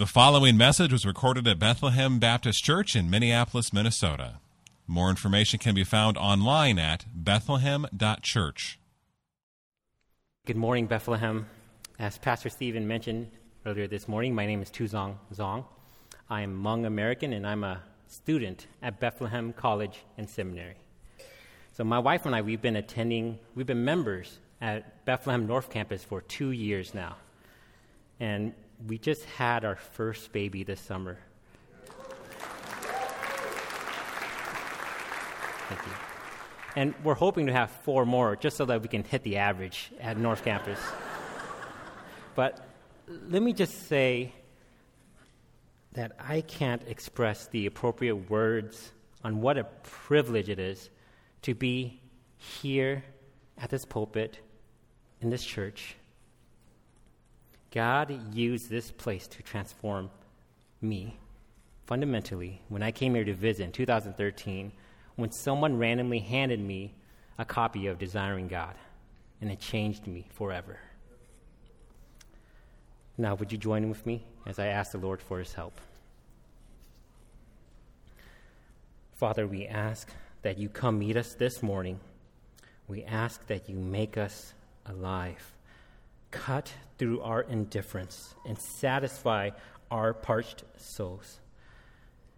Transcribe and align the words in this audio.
The 0.00 0.06
following 0.06 0.56
message 0.56 0.94
was 0.94 1.04
recorded 1.04 1.46
at 1.46 1.58
Bethlehem 1.58 2.18
Baptist 2.18 2.64
Church 2.64 2.96
in 2.96 3.10
Minneapolis, 3.10 3.70
Minnesota. 3.70 4.40
More 4.86 5.10
information 5.10 5.58
can 5.58 5.74
be 5.74 5.84
found 5.84 6.16
online 6.16 6.78
at 6.78 7.04
bethlehem.church. 7.14 8.78
Good 10.46 10.56
morning, 10.56 10.86
Bethlehem. 10.86 11.44
As 11.98 12.16
Pastor 12.16 12.48
Stephen 12.48 12.88
mentioned 12.88 13.30
earlier 13.66 13.86
this 13.86 14.08
morning, 14.08 14.34
my 14.34 14.46
name 14.46 14.62
is 14.62 14.70
Tuezong 14.70 15.16
Xiong. 15.34 15.66
I 16.30 16.40
am 16.40 16.62
Hmong 16.62 16.86
American 16.86 17.34
and 17.34 17.46
I'm 17.46 17.62
a 17.62 17.82
student 18.08 18.68
at 18.80 19.00
Bethlehem 19.00 19.52
College 19.52 19.98
and 20.16 20.30
Seminary. 20.30 20.76
So, 21.74 21.84
my 21.84 21.98
wife 21.98 22.24
and 22.24 22.34
I, 22.34 22.40
we've 22.40 22.62
been 22.62 22.76
attending, 22.76 23.38
we've 23.54 23.66
been 23.66 23.84
members 23.84 24.38
at 24.62 25.04
Bethlehem 25.04 25.46
North 25.46 25.68
Campus 25.68 26.02
for 26.02 26.22
two 26.22 26.52
years 26.52 26.94
now. 26.94 27.16
And 28.18 28.54
we 28.86 28.98
just 28.98 29.24
had 29.24 29.64
our 29.64 29.76
first 29.76 30.32
baby 30.32 30.62
this 30.62 30.80
summer. 30.80 31.18
Thank 35.68 35.86
you. 35.86 35.92
And 36.76 36.94
we're 37.04 37.14
hoping 37.14 37.46
to 37.46 37.52
have 37.52 37.70
four 37.70 38.06
more 38.06 38.36
just 38.36 38.56
so 38.56 38.64
that 38.66 38.82
we 38.82 38.88
can 38.88 39.04
hit 39.04 39.22
the 39.22 39.36
average 39.36 39.92
at 40.00 40.16
North 40.16 40.44
Campus. 40.44 40.80
but 42.34 42.66
let 43.28 43.42
me 43.42 43.52
just 43.52 43.88
say 43.88 44.32
that 45.92 46.12
I 46.18 46.40
can't 46.42 46.82
express 46.86 47.46
the 47.48 47.66
appropriate 47.66 48.30
words 48.30 48.92
on 49.24 49.40
what 49.40 49.58
a 49.58 49.64
privilege 49.64 50.48
it 50.48 50.58
is 50.58 50.90
to 51.42 51.54
be 51.54 52.00
here 52.38 53.04
at 53.58 53.70
this 53.70 53.84
pulpit 53.84 54.38
in 55.20 55.30
this 55.30 55.44
church 55.44 55.96
God 57.72 58.34
used 58.34 58.68
this 58.68 58.90
place 58.90 59.26
to 59.28 59.42
transform 59.42 60.10
me 60.80 61.16
fundamentally 61.86 62.60
when 62.68 62.82
I 62.82 62.90
came 62.90 63.14
here 63.14 63.24
to 63.24 63.34
visit 63.34 63.64
in 63.64 63.72
2013 63.72 64.72
when 65.16 65.30
someone 65.30 65.78
randomly 65.78 66.18
handed 66.18 66.60
me 66.60 66.94
a 67.38 67.44
copy 67.44 67.86
of 67.86 67.98
Desiring 67.98 68.48
God, 68.48 68.74
and 69.40 69.50
it 69.50 69.60
changed 69.60 70.06
me 70.06 70.26
forever. 70.30 70.78
Now, 73.18 73.34
would 73.34 73.52
you 73.52 73.58
join 73.58 73.88
with 73.88 74.04
me 74.06 74.24
as 74.46 74.58
I 74.58 74.66
ask 74.66 74.92
the 74.92 74.98
Lord 74.98 75.20
for 75.20 75.38
his 75.38 75.52
help? 75.52 75.78
Father, 79.14 79.46
we 79.46 79.66
ask 79.66 80.10
that 80.42 80.58
you 80.58 80.68
come 80.68 80.98
meet 80.98 81.16
us 81.16 81.34
this 81.34 81.62
morning. 81.62 82.00
We 82.88 83.04
ask 83.04 83.46
that 83.48 83.68
you 83.68 83.76
make 83.76 84.16
us 84.16 84.54
alive 84.86 85.52
cut 86.30 86.72
through 86.98 87.20
our 87.22 87.42
indifference 87.42 88.34
and 88.46 88.58
satisfy 88.58 89.50
our 89.90 90.12
parched 90.12 90.64
souls. 90.76 91.40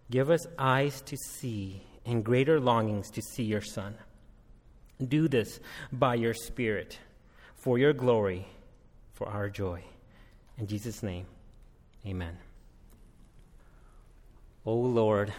Give 0.09 0.29
us 0.29 0.45
eyes 0.57 1.01
to 1.01 1.17
see 1.17 1.83
and 2.05 2.23
greater 2.23 2.59
longings 2.59 3.09
to 3.11 3.21
see 3.21 3.43
your 3.43 3.61
Son. 3.61 3.95
Do 5.05 5.27
this 5.27 5.59
by 5.91 6.15
your 6.15 6.33
Spirit, 6.33 6.99
for 7.55 7.77
your 7.77 7.93
glory, 7.93 8.45
for 9.13 9.27
our 9.27 9.49
joy. 9.49 9.83
In 10.57 10.67
Jesus' 10.67 11.01
name, 11.01 11.25
amen. 12.05 12.37
O 14.65 14.73
Lord, 14.75 15.33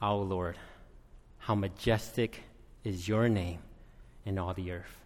our 0.00 0.16
Lord, 0.16 0.56
how 1.38 1.54
majestic 1.54 2.42
is 2.84 3.06
your 3.06 3.28
name 3.28 3.58
in 4.24 4.38
all 4.38 4.54
the 4.54 4.72
earth. 4.72 5.05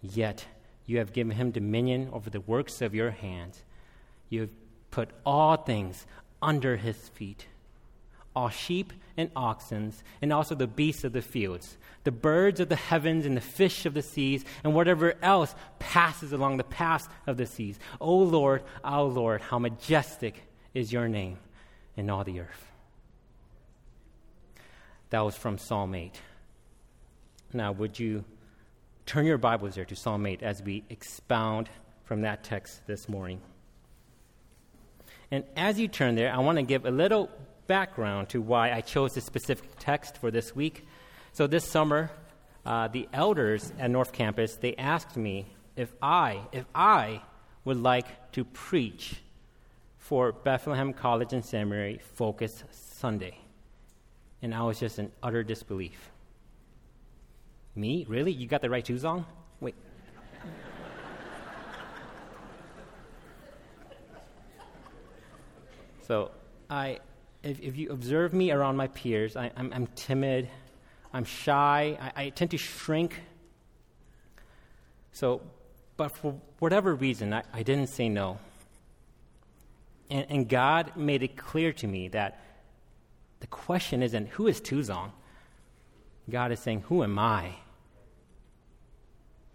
Yet 0.00 0.46
you 0.86 0.98
have 0.98 1.12
given 1.12 1.36
him 1.36 1.50
dominion 1.50 2.10
over 2.12 2.30
the 2.30 2.40
works 2.40 2.80
of 2.80 2.94
your 2.94 3.10
hands. 3.10 3.62
You 4.28 4.42
have 4.42 4.50
put 4.90 5.10
all 5.24 5.56
things 5.56 6.06
under 6.40 6.76
his 6.76 6.96
feet 7.08 7.46
all 8.38 8.48
sheep 8.48 8.92
and 9.16 9.32
oxen, 9.34 9.92
and 10.22 10.32
also 10.32 10.54
the 10.54 10.68
beasts 10.68 11.02
of 11.02 11.12
the 11.12 11.20
fields, 11.20 11.76
the 12.04 12.12
birds 12.12 12.60
of 12.60 12.68
the 12.68 12.76
heavens, 12.76 13.26
and 13.26 13.36
the 13.36 13.40
fish 13.40 13.84
of 13.84 13.94
the 13.94 14.02
seas, 14.02 14.44
and 14.62 14.72
whatever 14.74 15.14
else 15.22 15.56
passes 15.80 16.32
along 16.32 16.56
the 16.56 16.62
paths 16.62 17.08
of 17.26 17.36
the 17.36 17.46
seas. 17.46 17.80
O 18.00 18.16
Lord, 18.16 18.62
our 18.84 19.02
Lord, 19.02 19.40
how 19.40 19.58
majestic 19.58 20.40
is 20.72 20.92
your 20.92 21.08
name 21.08 21.38
in 21.96 22.08
all 22.08 22.22
the 22.22 22.38
earth. 22.38 22.70
That 25.10 25.24
was 25.24 25.34
from 25.34 25.58
Psalm 25.58 25.96
8. 25.96 26.20
Now, 27.52 27.72
would 27.72 27.98
you 27.98 28.24
Turn 29.08 29.24
your 29.24 29.38
Bibles 29.38 29.74
there 29.76 29.86
to 29.86 29.96
Psalm 29.96 30.26
8 30.26 30.42
as 30.42 30.62
we 30.62 30.84
expound 30.90 31.70
from 32.04 32.20
that 32.20 32.44
text 32.44 32.86
this 32.86 33.08
morning. 33.08 33.40
And 35.30 35.44
as 35.56 35.80
you 35.80 35.88
turn 35.88 36.14
there, 36.14 36.30
I 36.30 36.36
want 36.40 36.58
to 36.58 36.62
give 36.62 36.84
a 36.84 36.90
little 36.90 37.30
background 37.66 38.28
to 38.28 38.42
why 38.42 38.70
I 38.70 38.82
chose 38.82 39.14
this 39.14 39.24
specific 39.24 39.70
text 39.78 40.18
for 40.18 40.30
this 40.30 40.54
week. 40.54 40.86
So 41.32 41.46
this 41.46 41.64
summer, 41.64 42.10
uh, 42.66 42.88
the 42.88 43.08
elders 43.14 43.72
at 43.78 43.90
North 43.90 44.12
Campus 44.12 44.56
they 44.56 44.76
asked 44.76 45.16
me 45.16 45.46
if 45.74 45.90
I 46.02 46.42
if 46.52 46.66
I 46.74 47.22
would 47.64 47.78
like 47.78 48.32
to 48.32 48.44
preach 48.44 49.22
for 49.96 50.32
Bethlehem 50.32 50.92
College 50.92 51.32
and 51.32 51.42
Seminary 51.42 51.98
Focus 52.12 52.62
Sunday, 52.72 53.38
and 54.42 54.54
I 54.54 54.64
was 54.64 54.78
just 54.78 54.98
in 54.98 55.10
utter 55.22 55.42
disbelief. 55.42 56.10
Me? 57.78 58.04
Really? 58.08 58.32
You 58.32 58.48
got 58.48 58.60
the 58.60 58.68
right 58.68 58.84
shoes 58.84 59.04
on? 59.04 59.24
Wait. 59.60 59.76
so, 66.06 66.32
I, 66.68 66.98
if, 67.44 67.60
if, 67.60 67.76
you 67.76 67.90
observe 67.90 68.34
me 68.34 68.50
around 68.50 68.76
my 68.76 68.88
peers, 68.88 69.36
I, 69.36 69.52
am 69.56 69.86
timid, 69.94 70.50
I'm 71.12 71.24
shy, 71.24 71.96
I, 72.00 72.24
I, 72.24 72.28
tend 72.30 72.50
to 72.50 72.58
shrink. 72.58 73.20
So, 75.12 75.40
but 75.96 76.08
for 76.08 76.34
whatever 76.58 76.96
reason, 76.96 77.32
I, 77.32 77.44
I 77.52 77.62
didn't 77.62 77.90
say 77.90 78.08
no. 78.08 78.40
And, 80.10 80.26
and, 80.28 80.48
God 80.48 80.96
made 80.96 81.22
it 81.22 81.36
clear 81.36 81.72
to 81.74 81.86
me 81.86 82.08
that 82.08 82.40
the 83.38 83.46
question 83.46 84.02
isn't 84.02 84.30
who 84.30 84.48
is 84.48 84.60
Tuezong? 84.60 85.12
God 86.28 86.50
is 86.50 86.58
saying, 86.60 86.82
Who 86.88 87.02
am 87.02 87.18
I? 87.18 87.54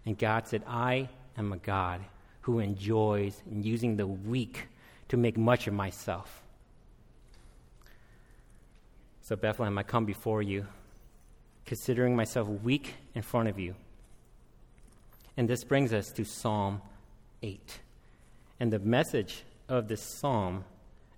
And 0.06 0.18
God 0.18 0.46
said, 0.46 0.62
I 0.66 1.08
am 1.36 1.52
a 1.52 1.56
God 1.56 2.00
who 2.42 2.58
enjoys 2.58 3.42
using 3.50 3.96
the 3.96 4.06
weak 4.06 4.68
to 5.08 5.16
make 5.16 5.36
much 5.36 5.66
of 5.66 5.74
myself. 5.74 6.42
So, 9.22 9.36
Bethlehem, 9.36 9.78
I 9.78 9.82
come 9.82 10.04
before 10.04 10.42
you, 10.42 10.66
considering 11.64 12.14
myself 12.14 12.46
weak 12.46 12.94
in 13.14 13.22
front 13.22 13.48
of 13.48 13.58
you. 13.58 13.74
And 15.36 15.48
this 15.48 15.64
brings 15.64 15.92
us 15.92 16.10
to 16.12 16.24
Psalm 16.24 16.82
8. 17.42 17.80
And 18.60 18.72
the 18.72 18.78
message 18.78 19.44
of 19.68 19.88
this 19.88 20.02
psalm 20.02 20.64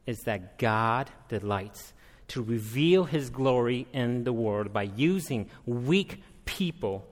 is 0.06 0.20
that 0.20 0.58
God 0.58 1.10
delights 1.28 1.92
to 2.28 2.42
reveal 2.42 3.04
his 3.04 3.30
glory 3.30 3.86
in 3.92 4.24
the 4.24 4.32
world 4.32 4.72
by 4.72 4.84
using 4.84 5.50
weak 5.64 6.22
people 6.44 7.04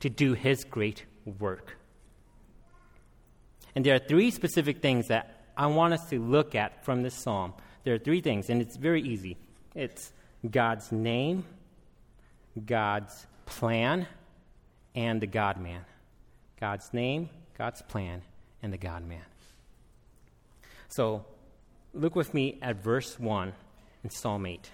to 0.00 0.10
do 0.10 0.34
his 0.34 0.64
great 0.64 1.04
work. 1.38 1.76
And 3.74 3.84
there 3.84 3.94
are 3.94 3.98
three 3.98 4.30
specific 4.30 4.82
things 4.82 5.08
that 5.08 5.46
I 5.56 5.66
want 5.66 5.94
us 5.94 6.08
to 6.10 6.20
look 6.20 6.54
at 6.54 6.84
from 6.84 7.02
this 7.02 7.14
psalm. 7.14 7.54
There 7.84 7.94
are 7.94 7.98
three 7.98 8.20
things, 8.20 8.50
and 8.50 8.60
it's 8.60 8.76
very 8.76 9.02
easy 9.02 9.36
it's 9.74 10.12
God's 10.48 10.92
name, 10.92 11.44
God's 12.66 13.26
plan, 13.46 14.06
and 14.94 15.20
the 15.20 15.26
God 15.26 15.60
man. 15.60 15.84
God's 16.60 16.92
name, 16.92 17.30
God's 17.56 17.82
plan, 17.82 18.22
and 18.62 18.72
the 18.72 18.78
God 18.78 19.06
man. 19.06 19.24
So 20.88 21.24
look 21.94 22.14
with 22.14 22.34
me 22.34 22.58
at 22.60 22.76
verse 22.82 23.18
1 23.18 23.52
in 24.04 24.10
Psalm 24.10 24.46
8. 24.46 24.70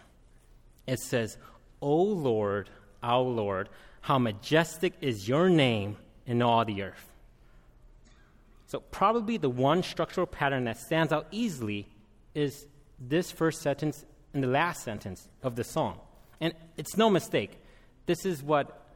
It 0.87 0.99
says, 0.99 1.37
O 1.81 1.95
Lord, 1.95 2.71
our 3.03 3.23
Lord, 3.23 3.69
how 4.01 4.19
majestic 4.19 4.95
is 5.01 5.29
your 5.29 5.49
name 5.49 5.97
in 6.29 6.43
all 6.43 6.65
the 6.65 6.83
earth. 6.83 7.11
So, 8.67 8.81
probably 8.81 9.39
the 9.39 9.49
one 9.49 9.83
structural 9.83 10.27
pattern 10.27 10.65
that 10.65 10.77
stands 10.79 11.11
out 11.11 11.27
easily 11.33 11.89
is 12.35 12.67
this 13.01 13.33
first 13.33 13.63
sentence 13.63 14.05
and 14.35 14.43
the 14.43 14.49
last 14.49 14.85
sentence 14.85 15.27
of 15.43 15.57
the 15.57 15.65
song. 15.65 15.99
And 16.41 16.53
it's 16.77 16.97
no 16.97 17.09
mistake. 17.09 17.59
This 18.05 18.27
is 18.27 18.43
what 18.43 18.87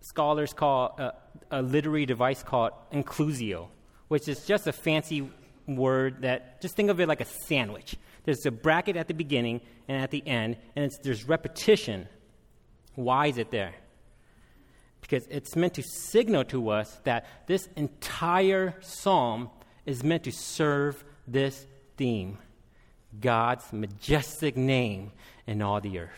scholars 0.00 0.52
call 0.52 0.96
a, 0.98 1.12
a 1.50 1.62
literary 1.62 2.04
device 2.04 2.42
called 2.42 2.72
inclusio, 2.92 3.68
which 4.08 4.26
is 4.28 4.44
just 4.44 4.66
a 4.66 4.72
fancy 4.72 5.30
word 5.68 6.22
that 6.22 6.60
just 6.60 6.74
think 6.74 6.90
of 6.90 6.98
it 6.98 7.06
like 7.06 7.20
a 7.20 7.26
sandwich. 7.46 7.96
There's 8.24 8.44
a 8.44 8.50
bracket 8.50 8.96
at 8.96 9.06
the 9.06 9.14
beginning 9.14 9.60
and 9.86 10.02
at 10.02 10.10
the 10.10 10.26
end, 10.26 10.56
and 10.74 10.90
there's 11.04 11.28
repetition. 11.28 12.08
Why 12.96 13.28
is 13.28 13.38
it 13.38 13.52
there? 13.52 13.74
Because 15.08 15.26
it's 15.28 15.54
meant 15.54 15.74
to 15.74 15.82
signal 15.82 16.44
to 16.46 16.70
us 16.70 16.98
that 17.04 17.26
this 17.46 17.68
entire 17.76 18.74
psalm 18.80 19.50
is 19.84 20.02
meant 20.02 20.24
to 20.24 20.32
serve 20.32 21.04
this 21.28 21.66
theme 21.96 22.38
God's 23.20 23.72
majestic 23.72 24.56
name 24.56 25.12
in 25.46 25.62
all 25.62 25.80
the 25.80 26.00
earth. 26.00 26.10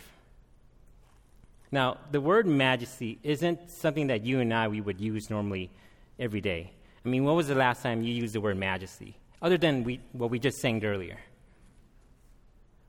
Now, 1.70 1.98
the 2.10 2.20
word 2.20 2.46
majesty 2.46 3.18
isn't 3.22 3.70
something 3.70 4.06
that 4.06 4.24
you 4.24 4.40
and 4.40 4.52
I 4.52 4.68
we 4.68 4.80
would 4.80 5.00
use 5.00 5.28
normally 5.28 5.70
every 6.18 6.40
day. 6.40 6.72
I 7.04 7.08
mean, 7.08 7.24
when 7.24 7.36
was 7.36 7.48
the 7.48 7.54
last 7.54 7.82
time 7.82 8.02
you 8.02 8.12
used 8.12 8.34
the 8.34 8.40
word 8.40 8.56
majesty? 8.56 9.16
Other 9.40 9.58
than 9.58 9.84
we, 9.84 10.00
what 10.12 10.30
we 10.30 10.38
just 10.38 10.58
sang 10.58 10.84
earlier. 10.84 11.18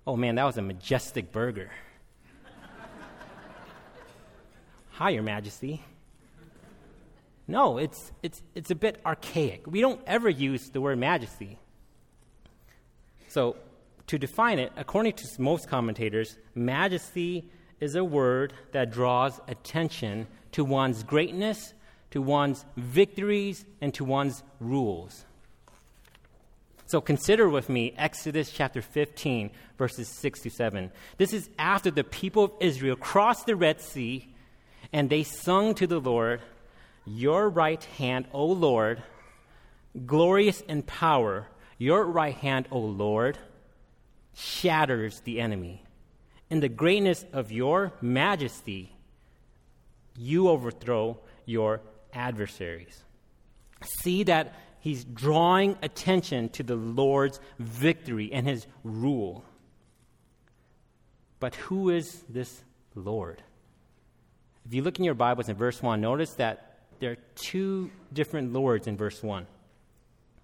Oh 0.07 0.16
man, 0.16 0.36
that 0.36 0.46
was 0.46 0.57
a 0.57 0.62
majestic 0.62 1.31
burger. 1.31 1.69
Hi, 5.00 5.12
Your 5.12 5.24
Majesty. 5.24 5.81
No, 7.48 7.78
it's, 7.78 8.12
it's, 8.22 8.44
it's 8.54 8.69
a 8.69 8.75
bit 8.75 9.00
archaic. 9.06 9.66
We 9.66 9.80
don't 9.80 10.01
ever 10.06 10.28
use 10.28 10.72
the 10.72 10.81
word 10.81 10.98
majesty. 11.00 11.57
So, 13.30 13.56
to 14.07 14.19
define 14.19 14.60
it, 14.60 14.74
according 14.75 15.13
to 15.13 15.25
most 15.42 15.69
commentators, 15.69 16.36
majesty 16.54 17.46
is 17.80 17.96
a 17.96 18.04
word 18.04 18.51
that 18.74 18.92
draws 18.92 19.40
attention 19.48 20.28
to 20.51 20.66
one's 20.66 21.04
greatness, 21.04 21.74
to 22.12 22.22
one's 22.22 22.66
victories, 22.75 23.63
and 23.80 23.94
to 23.94 24.04
one's 24.04 24.44
rules. 24.60 25.24
So 26.88 27.00
consider 27.00 27.48
with 27.48 27.69
me 27.69 27.94
Exodus 27.96 28.51
chapter 28.51 28.81
15, 28.81 29.50
verses 29.78 30.10
6 30.10 30.42
to 30.42 30.50
7. 30.50 30.92
This 31.18 31.31
is 31.31 31.50
after 31.57 31.90
the 31.90 32.04
people 32.04 32.44
of 32.44 32.51
Israel 32.60 32.98
crossed 32.98 33.46
the 33.46 33.56
Red 33.56 33.80
Sea 33.80 34.28
and 34.91 35.09
they 35.09 35.24
sung 35.24 35.75
to 35.75 35.88
the 35.88 36.00
Lord, 36.00 36.41
Your 37.06 37.50
right 37.50 37.83
hand, 37.83 38.27
O 38.33 38.45
Lord, 38.45 39.03
glorious 40.06 40.62
in 40.62 40.83
power, 40.83 41.47
your 41.77 42.06
right 42.06 42.36
hand, 42.36 42.68
O 42.71 42.80
Lord, 42.80 43.38
shatters 44.33 45.21
the 45.21 45.39
enemy. 45.39 45.83
In 46.50 46.59
the 46.59 46.69
greatness 46.69 47.25
of 47.31 47.51
your 47.51 47.94
majesty, 48.01 48.95
you 50.18 50.50
overthrow 50.50 51.19
your 51.45 51.81
adversaries. 52.13 53.03
See 53.81 54.24
that 54.24 54.53
he's 54.80 55.06
drawing 55.06 55.77
attention 55.81 56.50
to 56.50 56.63
the 56.63 56.75
Lord's 56.75 57.39
victory 57.59 58.31
and 58.33 58.47
his 58.47 58.68
rule. 58.83 59.45
But 61.39 61.56
who 61.56 61.89
is 61.89 62.24
this 62.27 62.63
Lord? 62.95 63.44
If 64.69 64.75
you 64.75 64.83
look 64.83 65.00
in 65.00 65.04
your 65.04 65.16
Bibles 65.16 65.50
in 65.50 65.56
verse 65.56 65.81
1, 65.81 66.00
notice 66.00 66.33
that 66.36 66.77
there 67.00 67.13
are 67.13 67.18
two 67.33 67.89
different 68.13 68.54
Lords 68.54 68.86
in 68.86 68.98
verse 68.98 69.24
1. 69.24 69.48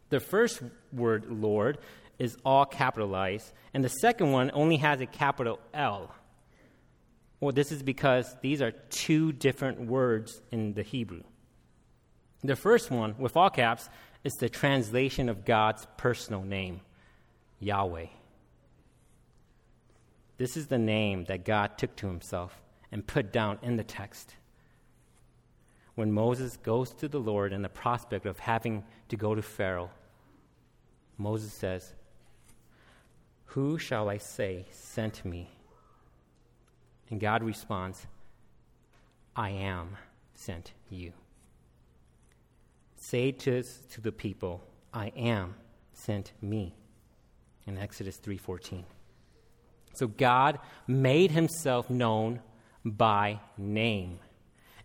The 0.09 0.19
first 0.19 0.63
word, 0.91 1.27
Lord, 1.29 1.77
is 2.17 2.35
all 2.43 2.65
capitalized, 2.65 3.51
and 3.75 3.83
the 3.83 3.89
second 3.89 4.31
one 4.31 4.49
only 4.55 4.77
has 4.77 4.99
a 4.99 5.05
capital 5.05 5.59
L. 5.75 6.11
Well, 7.39 7.51
this 7.51 7.71
is 7.71 7.83
because 7.83 8.35
these 8.41 8.63
are 8.63 8.71
two 8.71 9.31
different 9.31 9.81
words 9.81 10.41
in 10.51 10.73
the 10.73 10.81
Hebrew. 10.81 11.21
The 12.43 12.55
first 12.55 12.89
one, 12.89 13.13
with 13.19 13.37
all 13.37 13.51
caps, 13.51 13.89
is 14.23 14.33
the 14.39 14.49
translation 14.49 15.29
of 15.29 15.45
God's 15.45 15.85
personal 15.97 16.41
name, 16.41 16.81
Yahweh. 17.59 18.07
This 20.37 20.57
is 20.57 20.65
the 20.65 20.79
name 20.79 21.25
that 21.25 21.45
God 21.45 21.77
took 21.77 21.95
to 21.97 22.07
himself 22.07 22.59
and 22.91 23.05
put 23.05 23.31
down 23.31 23.59
in 23.61 23.75
the 23.77 23.83
text. 23.83 24.35
When 25.95 26.11
Moses 26.11 26.57
goes 26.57 26.91
to 26.95 27.07
the 27.07 27.19
Lord 27.19 27.53
in 27.53 27.61
the 27.61 27.69
prospect 27.69 28.25
of 28.25 28.39
having 28.39 28.83
to 29.09 29.15
go 29.15 29.33
to 29.33 29.41
Pharaoh, 29.41 29.91
Moses 31.17 31.53
says, 31.53 31.93
who 33.55 33.77
shall 33.77 34.09
I 34.09 34.17
say 34.17 34.65
sent 34.71 35.23
me? 35.23 35.49
And 37.09 37.21
God 37.21 37.41
responds, 37.41 38.05
I 39.35 39.51
am 39.51 39.95
sent 40.33 40.73
you. 40.89 41.13
Say 42.97 43.31
to, 43.31 43.63
to 43.63 44.01
the 44.01 44.11
people, 44.11 44.61
I 44.93 45.13
am 45.15 45.55
sent 45.93 46.33
me. 46.41 46.75
In 47.67 47.77
Exodus 47.77 48.17
3:14. 48.17 48.83
So 49.93 50.07
God 50.07 50.59
made 50.85 51.31
himself 51.31 51.89
known 51.89 52.41
by 52.85 53.39
name. 53.57 54.19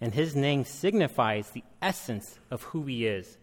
And 0.00 0.14
his 0.14 0.34
name 0.34 0.64
signifies 0.64 1.50
the 1.50 1.62
essence 1.82 2.38
of 2.50 2.62
who 2.62 2.84
he 2.84 3.06
is. 3.06 3.36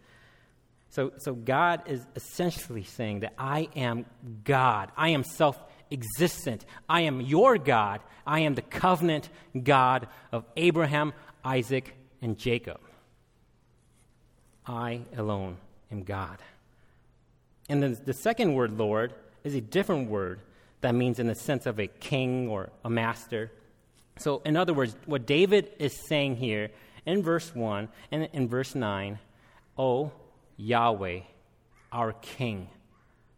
So, 0.90 1.12
so 1.18 1.34
God 1.34 1.82
is 1.86 2.04
essentially 2.16 2.82
saying 2.82 3.20
that 3.20 3.34
I 3.38 3.68
am 3.76 4.06
God. 4.44 4.90
I 4.96 5.10
am 5.10 5.22
self 5.22 5.58
existent. 5.90 6.64
I 6.88 7.02
am 7.02 7.20
your 7.20 7.58
God. 7.58 8.00
I 8.26 8.40
am 8.40 8.54
the 8.54 8.62
covenant 8.62 9.28
God 9.62 10.08
of 10.32 10.44
Abraham, 10.56 11.12
Isaac, 11.44 11.94
and 12.20 12.36
Jacob. 12.36 12.80
I 14.66 15.02
alone 15.16 15.56
am 15.90 16.02
God. 16.02 16.38
And 17.68 17.82
then 17.82 17.98
the 18.04 18.12
second 18.12 18.54
word, 18.54 18.72
Lord, 18.72 19.14
is 19.44 19.54
a 19.54 19.60
different 19.60 20.10
word 20.10 20.40
that 20.80 20.94
means 20.94 21.18
in 21.18 21.26
the 21.26 21.34
sense 21.34 21.66
of 21.66 21.78
a 21.78 21.86
king 21.86 22.48
or 22.48 22.70
a 22.84 22.90
master. 22.90 23.50
So, 24.18 24.42
in 24.44 24.56
other 24.56 24.74
words, 24.74 24.96
what 25.06 25.26
David 25.26 25.70
is 25.78 25.92
saying 25.92 26.36
here 26.36 26.70
in 27.06 27.22
verse 27.22 27.54
1 27.54 27.88
and 28.10 28.28
in 28.32 28.48
verse 28.48 28.74
9, 28.74 29.18
oh, 29.76 30.12
Yahweh, 30.56 31.20
our 31.92 32.12
King. 32.14 32.68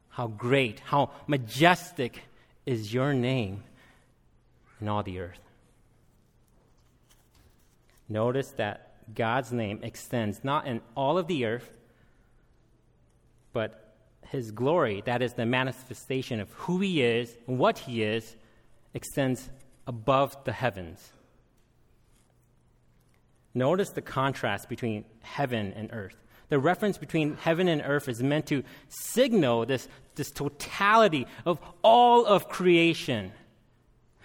How 0.08 0.26
great, 0.26 0.80
how 0.80 1.10
majestic 1.26 2.25
is 2.66 2.92
your 2.92 3.12
name 3.12 3.62
in 4.80 4.88
all 4.88 5.02
the 5.02 5.20
earth. 5.20 5.38
Notice 8.08 8.50
that 8.52 8.92
God's 9.14 9.52
name 9.52 9.80
extends 9.82 10.42
not 10.42 10.66
in 10.66 10.80
all 10.96 11.16
of 11.16 11.26
the 11.26 11.44
earth, 11.44 11.70
but 13.52 13.94
his 14.28 14.50
glory, 14.50 15.02
that 15.06 15.22
is 15.22 15.34
the 15.34 15.46
manifestation 15.46 16.40
of 16.40 16.50
who 16.52 16.78
he 16.80 17.02
is 17.02 17.37
and 17.46 17.58
what 17.58 17.78
he 17.78 18.02
is, 18.02 18.37
extends 18.94 19.49
above 19.90 20.37
the 20.44 20.52
heavens. 20.52 21.12
Notice 23.52 23.90
the 23.90 24.00
contrast 24.00 24.68
between 24.68 25.04
heaven 25.23 25.73
and 25.75 25.90
earth 25.92 26.16
the 26.50 26.59
reference 26.59 26.99
between 26.99 27.37
heaven 27.37 27.68
and 27.68 27.80
earth 27.80 28.09
is 28.09 28.23
meant 28.23 28.47
to 28.47 28.62
signal 28.88 29.64
this, 29.64 29.88
this 30.16 30.30
totality 30.30 31.26
of 31.47 31.61
all 31.82 32.26
of 32.26 32.49
creation. 32.49 33.32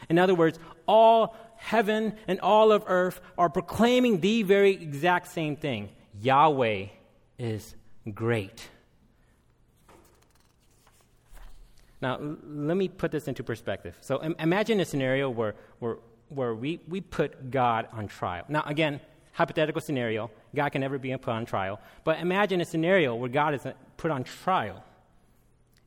In 0.09 0.17
other 0.17 0.35
words, 0.35 0.59
all 0.87 1.35
heaven 1.55 2.15
and 2.27 2.39
all 2.41 2.71
of 2.71 2.83
earth 2.87 3.21
are 3.37 3.49
proclaiming 3.49 4.19
the 4.19 4.41
very 4.41 4.71
exact 4.71 5.27
same 5.27 5.55
thing 5.55 5.89
Yahweh 6.19 6.87
is 7.37 7.75
great. 8.11 8.69
Now, 12.05 12.17
l- 12.17 12.37
let 12.45 12.77
me 12.77 12.87
put 12.87 13.11
this 13.11 13.27
into 13.27 13.43
perspective. 13.43 13.97
So, 14.01 14.21
Im- 14.23 14.35
imagine 14.37 14.79
a 14.79 14.85
scenario 14.85 15.27
where, 15.27 15.55
where, 15.79 15.97
where 16.29 16.53
we, 16.53 16.79
we 16.87 17.01
put 17.01 17.49
God 17.49 17.87
on 17.91 18.07
trial. 18.07 18.45
Now, 18.47 18.63
again, 18.67 19.01
hypothetical 19.31 19.81
scenario. 19.81 20.29
God 20.53 20.69
can 20.69 20.81
never 20.81 20.99
be 20.99 21.17
put 21.17 21.31
on 21.31 21.47
trial. 21.47 21.79
But 22.03 22.19
imagine 22.19 22.61
a 22.61 22.65
scenario 22.65 23.15
where 23.15 23.27
God 23.27 23.55
is 23.55 23.65
uh, 23.65 23.73
put 23.97 24.11
on 24.11 24.23
trial. 24.23 24.83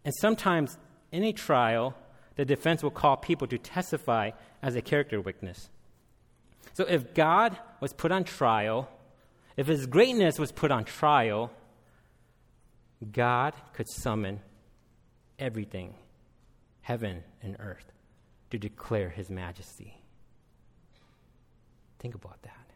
And 0.04 0.12
sometimes 0.20 0.76
in 1.12 1.22
a 1.22 1.32
trial, 1.32 1.94
the 2.34 2.44
defense 2.44 2.82
will 2.82 2.90
call 2.90 3.16
people 3.16 3.46
to 3.46 3.58
testify 3.58 4.32
as 4.60 4.74
a 4.74 4.82
character 4.82 5.20
witness. 5.20 5.70
So 6.72 6.84
if 6.84 7.14
God 7.14 7.56
was 7.80 7.92
put 7.92 8.10
on 8.10 8.24
trial, 8.24 8.88
if 9.56 9.68
his 9.68 9.86
greatness 9.86 10.36
was 10.36 10.50
put 10.50 10.72
on 10.72 10.82
trial, 10.82 11.52
God 13.12 13.54
could 13.72 13.88
summon 13.88 14.40
everything, 15.38 15.94
heaven 16.88 17.22
and 17.42 17.54
earth, 17.60 17.92
to 18.50 18.56
declare 18.56 19.10
his 19.10 19.28
majesty. 19.28 20.00
Think 21.98 22.14
about 22.14 22.40
that. 22.44 22.70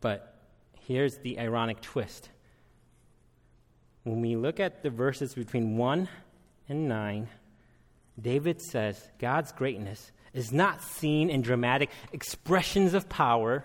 But 0.00 0.34
here's 0.80 1.18
the 1.18 1.38
ironic 1.38 1.82
twist 1.82 2.30
when 4.04 4.22
we 4.22 4.34
look 4.34 4.58
at 4.58 4.82
the 4.82 4.88
verses 4.88 5.34
between 5.34 5.76
1 5.76 6.08
and 6.70 6.88
9, 6.88 7.28
David 8.18 8.62
says 8.62 9.06
God's 9.18 9.52
greatness 9.52 10.10
is 10.32 10.50
not 10.50 10.80
seen 10.80 11.28
in 11.28 11.42
dramatic 11.42 11.90
expressions 12.14 12.94
of 12.94 13.10
power, 13.10 13.62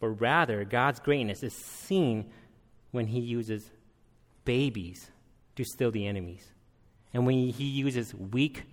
but 0.00 0.08
rather 0.08 0.64
God's 0.66 1.00
greatness 1.00 1.42
is 1.42 1.54
seen 1.54 2.30
when 2.90 3.06
he 3.06 3.20
uses 3.20 3.70
babies 4.44 5.10
to 5.56 5.64
still 5.64 5.90
the 5.90 6.06
enemies, 6.06 6.46
and 7.14 7.24
when 7.24 7.48
he 7.48 7.64
uses 7.64 8.12
weak, 8.12 8.64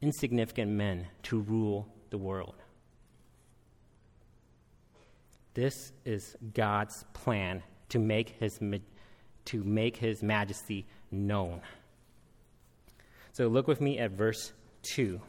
insignificant 0.00 0.72
men 0.72 1.06
to 1.24 1.40
rule 1.40 1.86
the 2.10 2.18
world. 2.18 2.54
This 5.54 5.92
is 6.06 6.34
God's 6.54 7.04
plan 7.12 7.62
to 7.90 7.98
make 7.98 8.30
his, 8.40 8.58
to 9.44 9.62
make 9.62 9.98
his 9.98 10.22
majesty 10.22 10.86
known. 11.10 11.60
So 13.32 13.48
look 13.48 13.68
with 13.68 13.82
me 13.82 13.98
at 13.98 14.12
verse 14.12 14.52
2. 14.94 15.20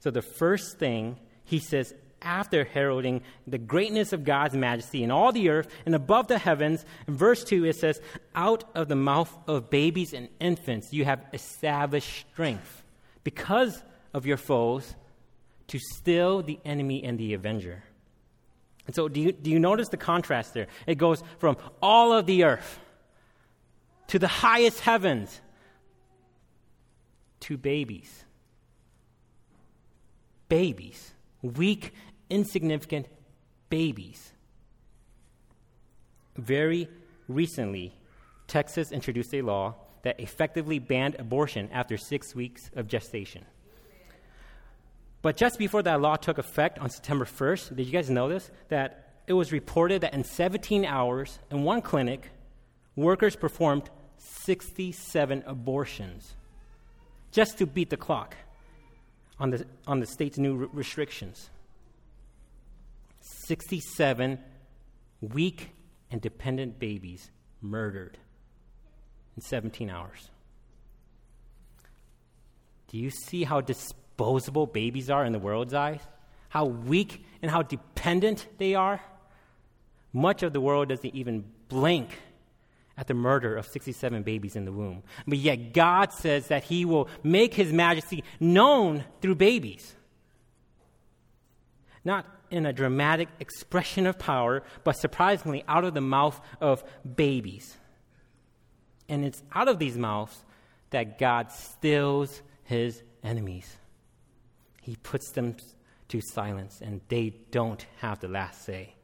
So 0.00 0.10
the 0.10 0.22
first 0.22 0.78
thing 0.78 1.16
he 1.44 1.58
says 1.58 1.94
after 2.26 2.64
heralding 2.64 3.22
the 3.46 3.56
greatness 3.56 4.12
of 4.12 4.24
God's 4.24 4.54
majesty 4.54 5.04
in 5.04 5.12
all 5.12 5.30
the 5.30 5.48
earth 5.48 5.68
and 5.86 5.94
above 5.94 6.26
the 6.26 6.38
heavens, 6.38 6.84
in 7.06 7.16
verse 7.16 7.44
2 7.44 7.64
it 7.64 7.76
says, 7.76 8.00
Out 8.34 8.64
of 8.74 8.88
the 8.88 8.96
mouth 8.96 9.32
of 9.46 9.70
babies 9.70 10.12
and 10.12 10.28
infants 10.40 10.92
you 10.92 11.04
have 11.04 11.24
established 11.32 12.26
strength 12.32 12.82
because 13.22 13.80
of 14.12 14.26
your 14.26 14.36
foes 14.36 14.96
to 15.68 15.78
still 15.78 16.42
the 16.42 16.58
enemy 16.64 17.04
and 17.04 17.18
the 17.18 17.34
avenger. 17.34 17.84
And 18.86 18.94
so, 18.94 19.08
do 19.08 19.20
you, 19.20 19.32
do 19.32 19.50
you 19.50 19.58
notice 19.58 19.88
the 19.88 19.96
contrast 19.96 20.54
there? 20.54 20.66
It 20.86 20.96
goes 20.96 21.22
from 21.38 21.56
all 21.80 22.12
of 22.12 22.26
the 22.26 22.44
earth 22.44 22.78
to 24.08 24.18
the 24.18 24.28
highest 24.28 24.80
heavens 24.80 25.40
to 27.40 27.56
babies. 27.56 28.24
Babies. 30.48 31.12
Weak, 31.42 31.92
insignificant 32.30 33.06
babies. 33.68 34.32
Very 36.36 36.88
recently, 37.28 37.94
Texas 38.46 38.92
introduced 38.92 39.34
a 39.34 39.42
law 39.42 39.74
that 40.02 40.20
effectively 40.20 40.78
banned 40.78 41.16
abortion 41.18 41.68
after 41.72 41.96
six 41.96 42.34
weeks 42.34 42.70
of 42.76 42.86
gestation. 42.86 43.44
But 45.22 45.36
just 45.36 45.58
before 45.58 45.82
that 45.82 46.00
law 46.00 46.16
took 46.16 46.38
effect 46.38 46.78
on 46.78 46.90
September 46.90 47.24
1st, 47.24 47.74
did 47.74 47.86
you 47.86 47.92
guys 47.92 48.08
know 48.08 48.28
this? 48.28 48.50
That 48.68 49.14
it 49.26 49.32
was 49.32 49.50
reported 49.50 50.02
that 50.02 50.14
in 50.14 50.22
17 50.22 50.84
hours, 50.84 51.40
in 51.50 51.64
one 51.64 51.82
clinic, 51.82 52.30
workers 52.94 53.34
performed 53.34 53.90
67 54.18 55.42
abortions 55.46 56.34
just 57.32 57.58
to 57.58 57.66
beat 57.66 57.90
the 57.90 57.96
clock 57.96 58.36
on 59.38 59.50
the, 59.50 59.66
on 59.86 60.00
the 60.00 60.06
state's 60.06 60.38
new 60.38 60.62
r- 60.62 60.68
restrictions. 60.72 61.50
67 63.46 64.38
weak 65.20 65.70
and 66.10 66.20
dependent 66.20 66.78
babies 66.78 67.30
murdered 67.60 68.18
in 69.36 69.42
17 69.42 69.90
hours. 69.90 70.30
Do 72.88 72.98
you 72.98 73.10
see 73.10 73.44
how 73.44 73.60
disposable 73.60 74.66
babies 74.66 75.10
are 75.10 75.24
in 75.24 75.32
the 75.32 75.38
world's 75.38 75.74
eyes, 75.74 76.00
how 76.48 76.66
weak 76.66 77.24
and 77.42 77.50
how 77.50 77.62
dependent 77.62 78.46
they 78.58 78.74
are, 78.74 79.00
much 80.12 80.42
of 80.42 80.52
the 80.52 80.60
world 80.60 80.88
doesn't 80.88 81.14
even 81.14 81.44
blink 81.68 82.10
at 82.96 83.06
the 83.06 83.14
murder 83.14 83.56
of 83.56 83.66
67 83.66 84.22
babies 84.22 84.56
in 84.56 84.64
the 84.64 84.72
womb. 84.72 85.02
But 85.26 85.38
yet, 85.38 85.74
God 85.74 86.12
says 86.12 86.48
that 86.48 86.64
He 86.64 86.84
will 86.84 87.08
make 87.22 87.52
His 87.52 87.72
majesty 87.72 88.24
known 88.40 89.04
through 89.20 89.34
babies. 89.34 89.94
Not 92.04 92.24
in 92.50 92.66
a 92.66 92.72
dramatic 92.72 93.28
expression 93.40 94.06
of 94.06 94.18
power, 94.18 94.62
but 94.84 94.96
surprisingly 94.96 95.64
out 95.68 95.84
of 95.84 95.94
the 95.94 96.00
mouth 96.00 96.40
of 96.60 96.84
babies. 97.16 97.76
And 99.08 99.24
it's 99.24 99.42
out 99.54 99.68
of 99.68 99.78
these 99.78 99.96
mouths 99.96 100.44
that 100.90 101.18
God 101.18 101.52
stills 101.52 102.42
His 102.64 103.02
enemies 103.22 103.76
he 104.86 104.94
puts 104.94 105.32
them 105.32 105.56
to 106.06 106.20
silence, 106.20 106.80
and 106.80 107.00
they 107.08 107.34
don't 107.50 107.84
have 107.96 108.20
the 108.20 108.28
last 108.28 108.64
say. 108.64 108.94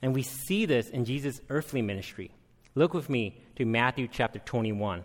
And 0.00 0.14
we 0.14 0.22
see 0.22 0.66
this 0.66 0.88
in 0.88 1.04
Jesus' 1.04 1.40
earthly 1.50 1.82
ministry. 1.82 2.30
Look 2.76 2.94
with 2.94 3.10
me 3.10 3.42
to 3.56 3.64
Matthew 3.64 4.06
chapter 4.06 4.38
21. 4.38 5.04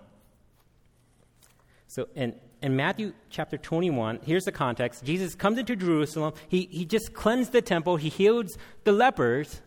So, 1.88 2.08
in, 2.14 2.36
in 2.62 2.76
Matthew 2.76 3.14
chapter 3.30 3.58
21, 3.58 4.20
here's 4.24 4.46
the 4.46 4.52
context 4.52 5.04
Jesus 5.04 5.36
comes 5.36 5.58
into 5.58 5.76
Jerusalem. 5.76 6.34
He, 6.48 6.68
he 6.72 6.86
just 6.86 7.14
cleansed 7.14 7.52
the 7.52 7.62
temple, 7.62 7.98
he 7.98 8.10
heals 8.10 8.58
the 8.84 8.92
lepers. 8.92 9.62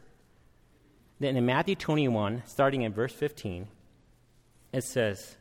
Then 1.21 1.37
in 1.37 1.47
Matthew 1.47 1.77
21, 1.77 2.43
starting 2.47 2.83
in 2.83 2.93
verse 2.93 3.13
15, 3.13 3.69
it 4.73 4.83
says, 4.83 5.37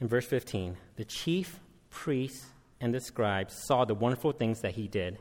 in 0.00 0.06
verse 0.06 0.26
15, 0.26 0.76
the 0.96 1.04
chief 1.04 1.58
priests 1.90 2.46
and 2.80 2.94
the 2.94 3.00
scribes 3.00 3.54
saw 3.66 3.84
the 3.84 3.94
wonderful 3.94 4.30
things 4.30 4.60
that 4.60 4.72
he 4.72 4.86
did, 4.86 5.18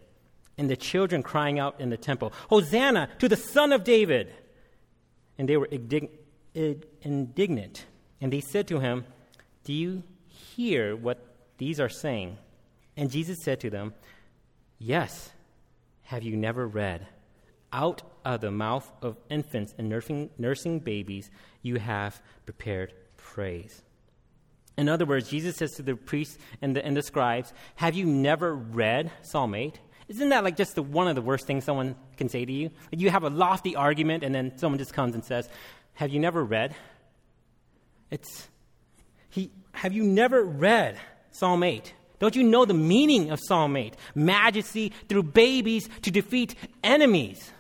and 0.58 0.70
the 0.70 0.78
children 0.78 1.24
crying 1.24 1.58
out 1.58 1.82
in 1.82 1.90
the 1.90 1.98
temple, 1.98 2.32
Hosanna 2.50 3.10
to 3.20 3.28
the 3.28 3.36
Son 3.36 3.72
of 3.72 3.84
David! 3.84 4.34
And 5.40 5.48
they 5.48 5.58
were 5.58 5.70
indignant. 7.02 7.86
And 8.20 8.34
they 8.34 8.42
said 8.42 8.68
to 8.70 8.80
him, 8.80 9.06
Do 9.68 9.74
you 9.74 10.04
hear 10.28 10.96
what 10.96 11.20
these 11.58 11.82
are 11.82 11.90
saying? 11.90 12.38
And 12.96 13.12
Jesus 13.12 13.44
said 13.44 13.60
to 13.60 13.70
them, 13.70 13.94
Yes. 14.80 15.32
Have 16.04 16.24
you 16.24 16.38
never 16.38 16.66
read? 16.66 17.06
Out 17.74 18.02
of 18.24 18.40
the 18.40 18.50
mouth 18.50 18.90
of 19.02 19.18
infants 19.30 19.76
and 19.78 19.90
nursing, 19.90 20.30
nursing 20.38 20.80
babies, 20.80 21.30
you 21.64 21.80
have 21.80 22.22
prepared 22.46 22.94
praise. 23.18 23.82
In 24.78 24.88
other 24.88 25.06
words, 25.06 25.30
Jesus 25.30 25.58
says 25.58 25.74
to 25.74 25.82
the 25.82 25.98
priests 25.98 26.38
and 26.62 26.74
the, 26.74 26.86
and 26.86 26.96
the 26.96 27.02
scribes, 27.02 27.52
Have 27.76 27.94
you 27.94 28.06
never 28.06 28.56
read 28.56 29.12
Psalm 29.22 29.54
8? 29.54 29.78
Isn't 30.08 30.30
that 30.30 30.46
like 30.46 30.56
just 30.56 30.76
the, 30.76 30.82
one 30.82 31.10
of 31.10 31.16
the 31.16 31.22
worst 31.22 31.46
things 31.46 31.66
someone 31.66 31.98
can 32.16 32.30
say 32.30 32.46
to 32.46 32.54
you? 32.54 32.72
Like 32.90 33.02
you 33.02 33.10
have 33.10 33.26
a 33.26 33.30
lofty 33.30 33.76
argument, 33.76 34.24
and 34.24 34.34
then 34.34 34.58
someone 34.58 34.80
just 34.80 34.94
comes 34.94 35.14
and 35.14 35.26
says, 35.26 35.50
Have 35.96 36.10
you 36.10 36.22
never 36.22 36.42
read? 36.42 36.74
It's, 38.10 38.48
he, 39.30 39.52
have 39.74 39.94
you 39.94 40.04
never 40.04 40.44
read 40.44 40.98
Psalm 41.32 41.64
8? 41.64 41.94
Don't 42.20 42.36
you 42.36 42.44
know 42.44 42.66
the 42.66 42.74
meaning 42.74 43.30
of 43.30 43.40
Psalm 43.40 43.78
8? 43.78 43.96
Majesty 44.16 44.92
through 45.08 45.24
babies 45.24 45.88
to 46.02 46.12
defeat 46.12 46.56
enemies. 46.84 47.52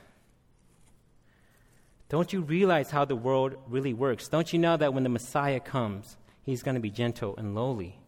Don't 2.09 2.31
you 2.31 2.41
realize 2.41 2.89
how 2.89 3.05
the 3.05 3.15
world 3.15 3.55
really 3.67 3.93
works? 3.93 4.29
Don't 4.29 4.51
you 4.51 4.59
know 4.59 4.77
that 4.77 4.93
when 4.93 5.03
the 5.03 5.09
Messiah 5.09 5.59
comes, 5.59 6.17
he's 6.43 6.63
going 6.63 6.75
to 6.75 6.81
be 6.81 6.89
gentle 6.89 7.35
and 7.37 7.53
lowly. 7.53 7.99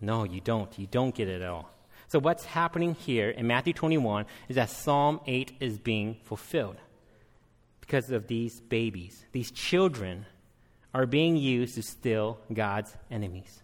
No, 0.00 0.24
you 0.24 0.40
don't. 0.40 0.76
You 0.78 0.86
don't 0.86 1.14
get 1.14 1.28
it 1.28 1.40
at 1.40 1.48
all. 1.48 1.70
So, 2.08 2.18
what's 2.18 2.44
happening 2.44 2.94
here 2.94 3.30
in 3.30 3.46
Matthew 3.46 3.72
21 3.72 4.26
is 4.48 4.56
that 4.56 4.70
Psalm 4.70 5.20
8 5.26 5.52
is 5.60 5.78
being 5.78 6.16
fulfilled 6.24 6.78
because 7.80 8.10
of 8.10 8.26
these 8.26 8.60
babies. 8.60 9.24
These 9.30 9.52
children 9.52 10.26
are 10.92 11.06
being 11.06 11.36
used 11.36 11.74
to 11.76 11.82
still 11.82 12.38
God's 12.52 12.96
enemies. 13.10 13.62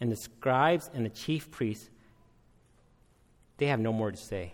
And 0.00 0.10
the 0.10 0.16
scribes 0.16 0.90
and 0.94 1.04
the 1.04 1.10
chief 1.10 1.50
priests, 1.50 1.88
they 3.58 3.66
have 3.66 3.80
no 3.80 3.92
more 3.92 4.10
to 4.10 4.16
say. 4.16 4.52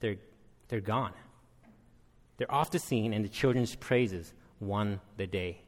They're, 0.00 0.16
they're 0.68 0.80
gone. 0.80 1.12
They're 2.36 2.52
off 2.52 2.70
the 2.70 2.78
scene, 2.78 3.12
and 3.12 3.24
the 3.24 3.28
children's 3.28 3.74
praises 3.74 4.32
won 4.58 5.00
the 5.16 5.26
day. 5.26 5.60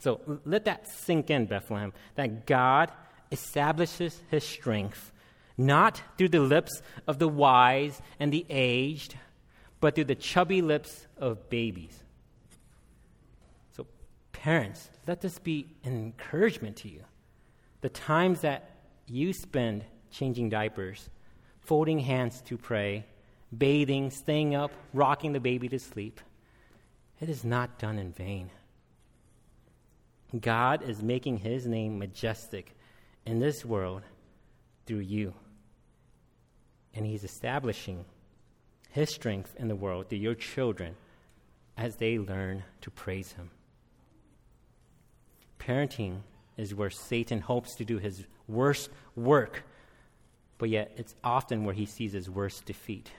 So 0.00 0.20
let 0.44 0.64
that 0.64 0.88
sink 0.88 1.30
in, 1.30 1.46
Bethlehem, 1.46 1.92
that 2.16 2.44
God 2.44 2.90
establishes 3.30 4.20
his 4.30 4.44
strength 4.44 5.12
not 5.56 6.02
through 6.16 6.30
the 6.30 6.40
lips 6.40 6.82
of 7.06 7.18
the 7.18 7.28
wise 7.28 8.00
and 8.18 8.32
the 8.32 8.44
aged, 8.48 9.16
but 9.80 9.94
through 9.94 10.04
the 10.04 10.14
chubby 10.14 10.62
lips 10.62 11.06
of 11.16 11.48
babies. 11.50 12.02
Parents, 14.42 14.90
let 15.06 15.20
this 15.20 15.38
be 15.38 15.68
an 15.84 15.92
encouragement 15.92 16.76
to 16.78 16.88
you. 16.88 17.04
The 17.80 17.88
times 17.88 18.40
that 18.40 18.70
you 19.06 19.32
spend 19.32 19.84
changing 20.10 20.48
diapers, 20.48 21.08
folding 21.60 22.00
hands 22.00 22.40
to 22.46 22.58
pray, 22.58 23.06
bathing, 23.56 24.10
staying 24.10 24.56
up, 24.56 24.72
rocking 24.92 25.32
the 25.32 25.38
baby 25.38 25.68
to 25.68 25.78
sleep, 25.78 26.20
it 27.20 27.28
is 27.28 27.44
not 27.44 27.78
done 27.78 28.00
in 28.00 28.12
vain. 28.12 28.50
God 30.40 30.82
is 30.82 31.04
making 31.04 31.36
his 31.38 31.68
name 31.68 32.00
majestic 32.00 32.74
in 33.24 33.38
this 33.38 33.64
world 33.64 34.02
through 34.86 35.00
you. 35.00 35.34
And 36.94 37.06
he's 37.06 37.22
establishing 37.22 38.04
his 38.90 39.08
strength 39.08 39.54
in 39.56 39.68
the 39.68 39.76
world 39.76 40.08
through 40.08 40.18
your 40.18 40.34
children 40.34 40.96
as 41.76 41.94
they 41.94 42.18
learn 42.18 42.64
to 42.80 42.90
praise 42.90 43.32
Him. 43.32 43.50
Parenting 45.66 46.20
is 46.56 46.74
where 46.74 46.90
Satan 46.90 47.40
hopes 47.40 47.74
to 47.76 47.84
do 47.84 47.98
his 47.98 48.24
worst 48.48 48.90
work, 49.16 49.62
but 50.58 50.68
yet 50.68 50.92
it's 50.96 51.14
often 51.22 51.64
where 51.64 51.74
he 51.74 51.86
sees 51.86 52.12
his 52.12 52.28
worst 52.28 52.64
defeat. 52.64 53.10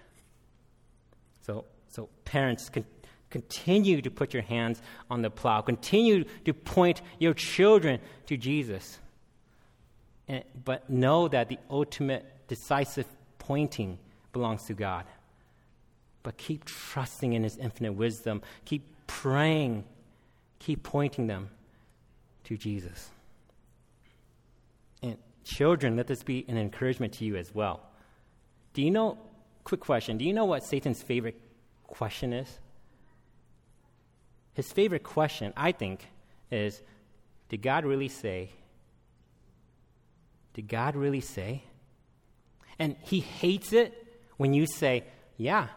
So, 1.45 1.65
so 1.89 2.09
parents, 2.25 2.69
con- 2.69 2.85
continue 3.29 4.01
to 4.01 4.11
put 4.11 4.33
your 4.33 4.43
hands 4.43 4.81
on 5.09 5.21
the 5.21 5.29
plow. 5.29 5.61
Continue 5.61 6.25
to 6.45 6.53
point 6.53 7.01
your 7.19 7.33
children 7.33 7.99
to 8.27 8.37
Jesus. 8.37 8.99
And, 10.27 10.43
but 10.63 10.89
know 10.89 11.27
that 11.27 11.49
the 11.49 11.59
ultimate 11.69 12.25
decisive 12.47 13.07
pointing 13.39 13.97
belongs 14.31 14.65
to 14.65 14.73
God. 14.73 15.05
But 16.23 16.37
keep 16.37 16.65
trusting 16.65 17.33
in 17.33 17.43
His 17.43 17.57
infinite 17.57 17.93
wisdom. 17.93 18.41
Keep 18.65 18.83
praying. 19.07 19.83
Keep 20.59 20.83
pointing 20.83 21.27
them 21.27 21.49
to 22.45 22.57
Jesus. 22.57 23.09
And 25.01 25.17
children, 25.43 25.95
let 25.95 26.07
this 26.07 26.23
be 26.23 26.45
an 26.47 26.57
encouragement 26.57 27.13
to 27.13 27.25
you 27.25 27.35
as 27.35 27.53
well. 27.53 27.81
Do 28.73 28.81
you 28.81 28.91
know, 28.91 29.17
quick 29.63 29.81
question, 29.81 30.17
do 30.17 30.25
you 30.25 30.33
know 30.33 30.45
what 30.45 30.63
Satan's 30.63 31.01
favorite 31.01 31.39
question 31.87 32.33
is? 32.33 32.59
His 34.53 34.71
favorite 34.71 35.03
question, 35.03 35.53
I 35.57 35.71
think, 35.71 36.07
is 36.51 36.81
Did 37.49 37.61
God 37.61 37.85
really 37.85 38.09
say? 38.09 38.51
Did 40.53 40.67
God 40.67 40.95
really 40.95 41.21
say? 41.21 41.63
And 42.77 42.95
he 43.01 43.19
hates 43.19 43.73
it 43.73 43.93
when 44.37 44.53
you 44.53 44.67
say, 44.67 45.03
Yeah, 45.37 45.67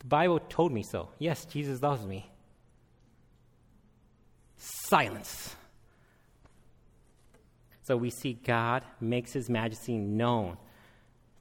the 0.00 0.06
Bible 0.06 0.40
told 0.48 0.72
me 0.72 0.82
so. 0.82 1.10
Yes, 1.18 1.44
Jesus 1.44 1.82
loves 1.82 2.04
me. 2.04 2.29
Silence. 4.60 5.56
So 7.82 7.96
we 7.96 8.10
see 8.10 8.34
God 8.34 8.84
makes 9.00 9.32
his 9.32 9.48
majesty 9.48 9.96
known 9.96 10.58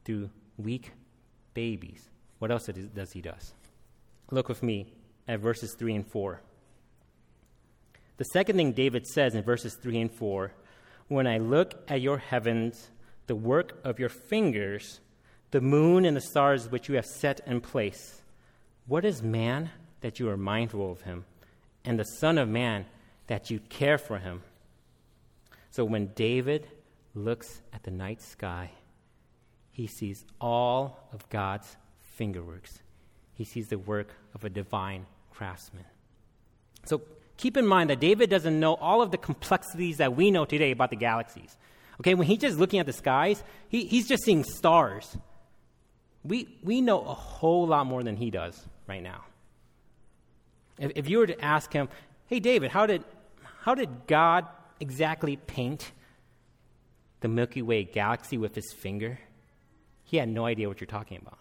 through 0.06 0.30
weak 0.58 0.94
babies. 1.54 2.10
What 2.40 2.50
else 2.50 2.70
does 2.96 3.12
he 3.12 3.22
does? 3.22 3.54
Look 4.32 4.48
with 4.48 4.64
me 4.64 4.94
at 5.28 5.42
verses 5.42 5.76
3 5.78 5.96
and 5.96 6.08
4. 6.08 6.42
The 8.16 8.24
second 8.24 8.56
thing 8.56 8.72
David 8.72 9.06
says 9.06 9.36
in 9.36 9.44
verses 9.44 9.76
3 9.76 10.00
and 10.00 10.12
4 10.12 10.54
When 11.10 11.28
I 11.28 11.40
look 11.40 11.74
at 11.90 12.02
your 12.02 12.20
heavens, 12.20 12.90
the 13.28 13.36
work 13.36 13.78
of 13.84 14.00
your 14.00 14.10
fingers, 14.10 15.02
the 15.52 15.62
moon 15.62 16.06
and 16.06 16.16
the 16.16 16.22
stars 16.22 16.72
which 16.72 16.88
you 16.88 16.96
have 16.96 17.06
set 17.06 17.42
in 17.46 17.60
place, 17.60 18.22
what 18.88 19.04
is 19.04 19.22
man 19.22 19.72
that 20.00 20.20
you 20.20 20.30
are 20.30 20.38
mindful 20.38 20.90
of 20.90 21.02
him, 21.02 21.26
and 21.84 22.00
the 22.00 22.06
Son 22.06 22.38
of 22.38 22.48
Man 22.48 22.86
that 23.30 23.50
you 23.50 23.60
care 23.70 23.98
for 23.98 24.18
him? 24.18 24.42
So 25.72 25.86
when 25.86 26.08
David 26.16 26.68
looks 27.14 27.62
at 27.72 27.84
the 27.84 27.92
night 27.92 28.22
sky, 28.22 28.72
he 29.72 29.88
sees 29.88 30.26
all 30.42 31.08
of 31.14 31.30
God's 31.30 31.78
fingerworks. 32.02 32.80
He 33.34 33.46
sees 33.46 33.70
the 33.70 33.78
work 33.78 34.10
of 34.34 34.44
a 34.44 34.50
divine 34.50 35.06
craftsman. 35.32 35.86
So 36.86 37.02
keep 37.38 37.56
in 37.56 37.66
mind 37.66 37.92
that 37.92 38.00
David 38.00 38.30
doesn't 38.30 38.60
know 38.60 38.74
all 38.74 39.02
of 39.02 39.12
the 39.12 39.18
complexities 39.18 39.98
that 39.98 40.16
we 40.16 40.32
know 40.32 40.46
today 40.46 40.72
about 40.72 40.90
the 40.90 40.96
galaxies. 40.96 41.56
Okay, 42.02 42.16
when 42.16 42.28
he's 42.28 42.40
just 42.40 42.58
looking 42.58 42.80
at 42.80 42.86
the 42.86 42.94
skies, 42.94 43.44
he, 43.70 43.86
he's 43.86 44.08
just 44.08 44.24
seeing 44.24 44.44
stars. 44.44 45.18
We, 46.24 46.58
we 46.64 46.82
know 46.82 47.00
a 47.02 47.14
whole 47.14 47.68
lot 47.68 47.86
more 47.86 48.04
than 48.04 48.18
he 48.18 48.32
does 48.32 48.60
right 48.88 49.04
now. 49.04 49.24
If, 50.78 50.94
if 50.96 51.10
you 51.10 51.20
were 51.20 51.28
to 51.28 51.40
ask 51.46 51.72
him, 51.72 51.90
hey, 52.28 52.40
David, 52.40 52.72
how 52.72 52.86
did, 52.86 53.04
how 53.62 53.76
did 53.76 54.08
God 54.08 54.48
exactly 54.80 55.36
paint 55.36 55.92
the 57.20 57.28
Milky 57.28 57.62
Way 57.62 57.84
galaxy 57.84 58.38
with 58.38 58.56
his 58.56 58.72
finger? 58.72 59.20
He 60.04 60.18
had 60.18 60.30
no 60.30 60.46
idea 60.46 60.68
what 60.68 60.80
you're 60.80 60.88
talking 60.88 61.22
about. 61.22 61.38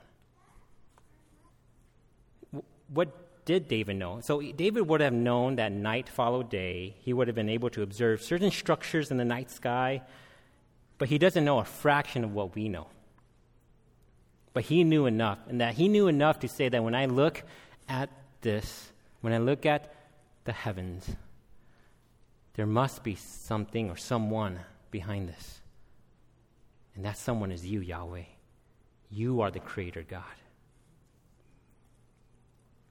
What 2.88 3.45
did 3.45 3.69
David 3.69 3.97
know? 3.97 4.21
So, 4.21 4.43
David 4.43 4.88
would 4.88 5.01
have 5.01 5.12
known 5.12 5.57
that 5.57 5.73
night 5.73 6.09
followed 6.09 6.51
day. 6.51 6.97
He 7.01 7.12
would 7.12 7.29
have 7.29 7.35
been 7.35 7.49
able 7.49 7.71
to 7.71 7.83
observe 7.83 8.21
certain 8.21 8.51
structures 8.51 9.11
in 9.11 9.16
the 9.16 9.25
night 9.25 9.51
sky, 9.51 10.03
but 10.99 11.09
he 11.09 11.19
doesn't 11.19 11.45
know 11.45 11.59
a 11.59 11.64
fraction 11.64 12.25
of 12.25 12.35
what 12.35 12.55
we 12.55 12.69
know. 12.69 12.88
But 14.53 14.64
he 14.64 14.85
knew 14.85 15.07
enough, 15.07 15.38
and 15.49 15.61
that 15.61 15.75
he 15.75 15.88
knew 15.88 16.09
enough 16.09 16.40
to 16.40 16.49
say 16.49 16.69
that 16.69 16.83
when 16.83 16.95
I 16.95 17.07
look 17.07 17.43
at 17.88 18.11
this, 18.40 18.90
when 19.21 19.33
I 19.33 19.38
look 19.38 19.64
at 19.64 19.95
the 20.45 20.53
heavens, 20.53 21.09
there 22.59 22.66
must 22.66 23.05
be 23.05 23.14
something 23.14 23.88
or 23.88 23.97
someone 23.97 24.59
behind 24.90 25.29
this. 25.29 25.61
And 26.97 27.05
that 27.05 27.16
someone 27.16 27.53
is 27.53 27.64
you, 27.64 27.79
Yahweh. 27.79 28.25
You 29.12 29.42
are 29.42 29.53
the 29.53 29.61
Creator 29.61 30.05
God. 30.09 30.25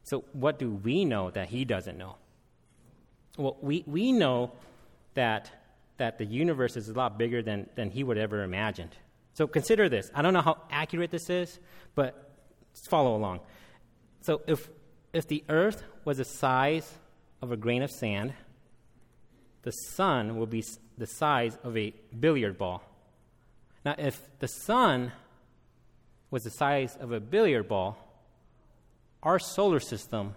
So, 0.03 0.23
what 0.31 0.57
do 0.57 0.71
we 0.71 1.03
know 1.03 1.31
that 1.31 1.49
He 1.49 1.65
doesn't 1.65 1.97
know? 1.97 2.15
Well, 3.37 3.57
we, 3.59 3.83
we 3.85 4.13
know 4.13 4.53
that, 5.15 5.51
that 5.97 6.17
the 6.17 6.23
universe 6.23 6.77
is 6.77 6.87
a 6.87 6.93
lot 6.93 7.17
bigger 7.17 7.41
than, 7.41 7.69
than 7.75 7.89
He 7.89 8.05
would 8.05 8.17
ever 8.17 8.43
imagined. 8.43 8.95
So, 9.33 9.47
consider 9.47 9.89
this. 9.89 10.09
I 10.15 10.21
don't 10.21 10.33
know 10.33 10.43
how 10.43 10.59
accurate 10.71 11.11
this 11.11 11.29
is, 11.29 11.59
but 11.93 12.31
follow 12.89 13.17
along. 13.17 13.41
So, 14.21 14.39
if, 14.47 14.69
if 15.11 15.27
the 15.27 15.43
earth 15.49 15.83
was 16.05 16.19
the 16.19 16.25
size 16.25 16.89
of 17.41 17.51
a 17.51 17.57
grain 17.57 17.83
of 17.83 17.91
sand, 17.91 18.33
the 19.63 19.71
sun 19.71 20.37
will 20.37 20.45
be 20.45 20.63
the 20.97 21.07
size 21.07 21.57
of 21.63 21.77
a 21.77 21.93
billiard 22.17 22.57
ball. 22.57 22.83
Now, 23.85 23.95
if 23.97 24.19
the 24.39 24.47
sun 24.47 25.11
was 26.29 26.43
the 26.43 26.51
size 26.51 26.97
of 26.99 27.11
a 27.11 27.19
billiard 27.19 27.67
ball, 27.67 27.97
our 29.23 29.39
solar 29.39 29.79
system 29.79 30.35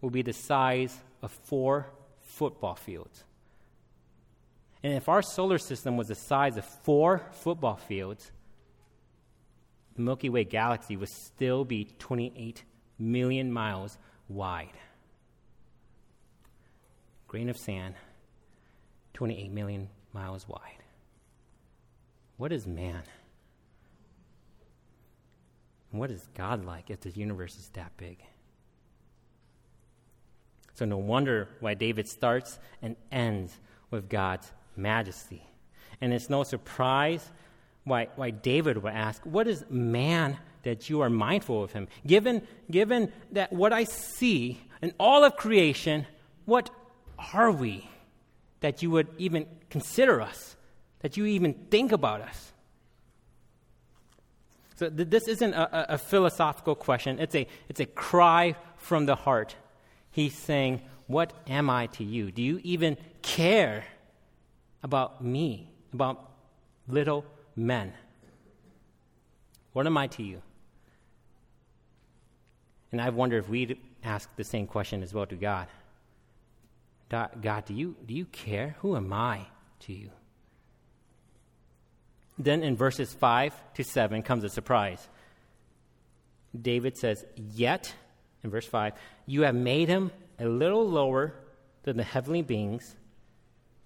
will 0.00 0.10
be 0.10 0.22
the 0.22 0.32
size 0.32 0.96
of 1.22 1.30
four 1.30 1.86
football 2.20 2.74
fields. 2.74 3.24
And 4.82 4.94
if 4.94 5.08
our 5.08 5.22
solar 5.22 5.58
system 5.58 5.96
was 5.96 6.08
the 6.08 6.14
size 6.14 6.56
of 6.56 6.64
four 6.64 7.22
football 7.32 7.76
fields, 7.76 8.32
the 9.94 10.02
Milky 10.02 10.30
Way 10.30 10.44
galaxy 10.44 10.96
would 10.96 11.10
still 11.10 11.64
be 11.64 11.84
28 11.98 12.64
million 12.98 13.52
miles 13.52 13.98
wide. 14.28 14.78
Grain 17.28 17.50
of 17.50 17.56
sand 17.56 17.94
28 19.20 19.52
million 19.52 19.86
miles 20.14 20.48
wide. 20.48 20.82
What 22.38 22.52
is 22.52 22.66
man? 22.66 23.02
what 25.90 26.10
is 26.10 26.26
God 26.34 26.64
like 26.64 26.88
if 26.88 27.00
the 27.00 27.10
universe 27.10 27.54
is 27.56 27.68
that 27.74 27.94
big? 27.98 28.16
So, 30.72 30.86
no 30.86 30.96
wonder 30.96 31.50
why 31.60 31.74
David 31.74 32.08
starts 32.08 32.58
and 32.80 32.96
ends 33.12 33.52
with 33.90 34.08
God's 34.08 34.50
majesty. 34.74 35.44
And 36.00 36.14
it's 36.14 36.30
no 36.30 36.42
surprise 36.42 37.28
why, 37.84 38.08
why 38.16 38.30
David 38.30 38.82
would 38.82 38.94
ask, 38.94 39.20
What 39.26 39.46
is 39.46 39.66
man 39.68 40.38
that 40.62 40.88
you 40.88 41.02
are 41.02 41.10
mindful 41.10 41.62
of 41.62 41.72
him? 41.72 41.88
Given, 42.06 42.40
given 42.70 43.12
that 43.32 43.52
what 43.52 43.74
I 43.74 43.84
see 43.84 44.62
in 44.80 44.94
all 44.98 45.24
of 45.24 45.36
creation, 45.36 46.06
what 46.46 46.70
are 47.34 47.52
we? 47.52 47.86
That 48.60 48.82
you 48.82 48.90
would 48.90 49.08
even 49.18 49.46
consider 49.68 50.20
us, 50.20 50.56
that 51.00 51.16
you 51.16 51.26
even 51.26 51.54
think 51.70 51.92
about 51.92 52.20
us. 52.20 52.52
So 54.76 54.88
th- 54.88 55.08
this 55.08 55.28
isn't 55.28 55.52
a, 55.52 55.94
a, 55.94 55.98
philosophical 55.98 56.74
question, 56.74 57.18
it's 57.18 57.34
a, 57.34 57.46
it's 57.68 57.80
a 57.80 57.86
cry 57.86 58.56
from 58.76 59.06
the 59.06 59.14
heart. 59.14 59.54
He's 60.10 60.34
saying, 60.34 60.80
What 61.06 61.32
am 61.46 61.68
I 61.68 61.86
to 61.88 62.04
you? 62.04 62.30
Do 62.30 62.42
you 62.42 62.60
even 62.64 62.96
care 63.22 63.84
about 64.82 65.22
me, 65.22 65.70
about 65.92 66.30
little 66.88 67.24
men? 67.54 67.92
What 69.72 69.86
am 69.86 69.96
I 69.96 70.06
to 70.08 70.22
you? 70.22 70.42
And 72.92 73.00
I 73.00 73.10
wonder 73.10 73.38
if 73.38 73.48
we'd 73.48 73.78
ask 74.02 74.34
the 74.36 74.44
same 74.44 74.66
question 74.66 75.02
as 75.02 75.14
well 75.14 75.26
to 75.26 75.36
God. 75.36 75.68
God, 77.10 77.64
do 77.66 77.74
you, 77.74 77.96
do 78.06 78.14
you 78.14 78.24
care? 78.24 78.76
Who 78.80 78.96
am 78.96 79.12
I 79.12 79.46
to 79.80 79.92
you? 79.92 80.10
Then 82.38 82.62
in 82.62 82.76
verses 82.76 83.12
5 83.12 83.74
to 83.74 83.84
7 83.84 84.22
comes 84.22 84.44
a 84.44 84.48
surprise. 84.48 85.06
David 86.58 86.96
says, 86.96 87.24
Yet, 87.36 87.92
in 88.42 88.50
verse 88.50 88.66
5, 88.66 88.94
you 89.26 89.42
have 89.42 89.54
made 89.54 89.88
him 89.88 90.10
a 90.38 90.46
little 90.46 90.88
lower 90.88 91.34
than 91.82 91.96
the 91.96 92.02
heavenly 92.02 92.42
beings 92.42 92.96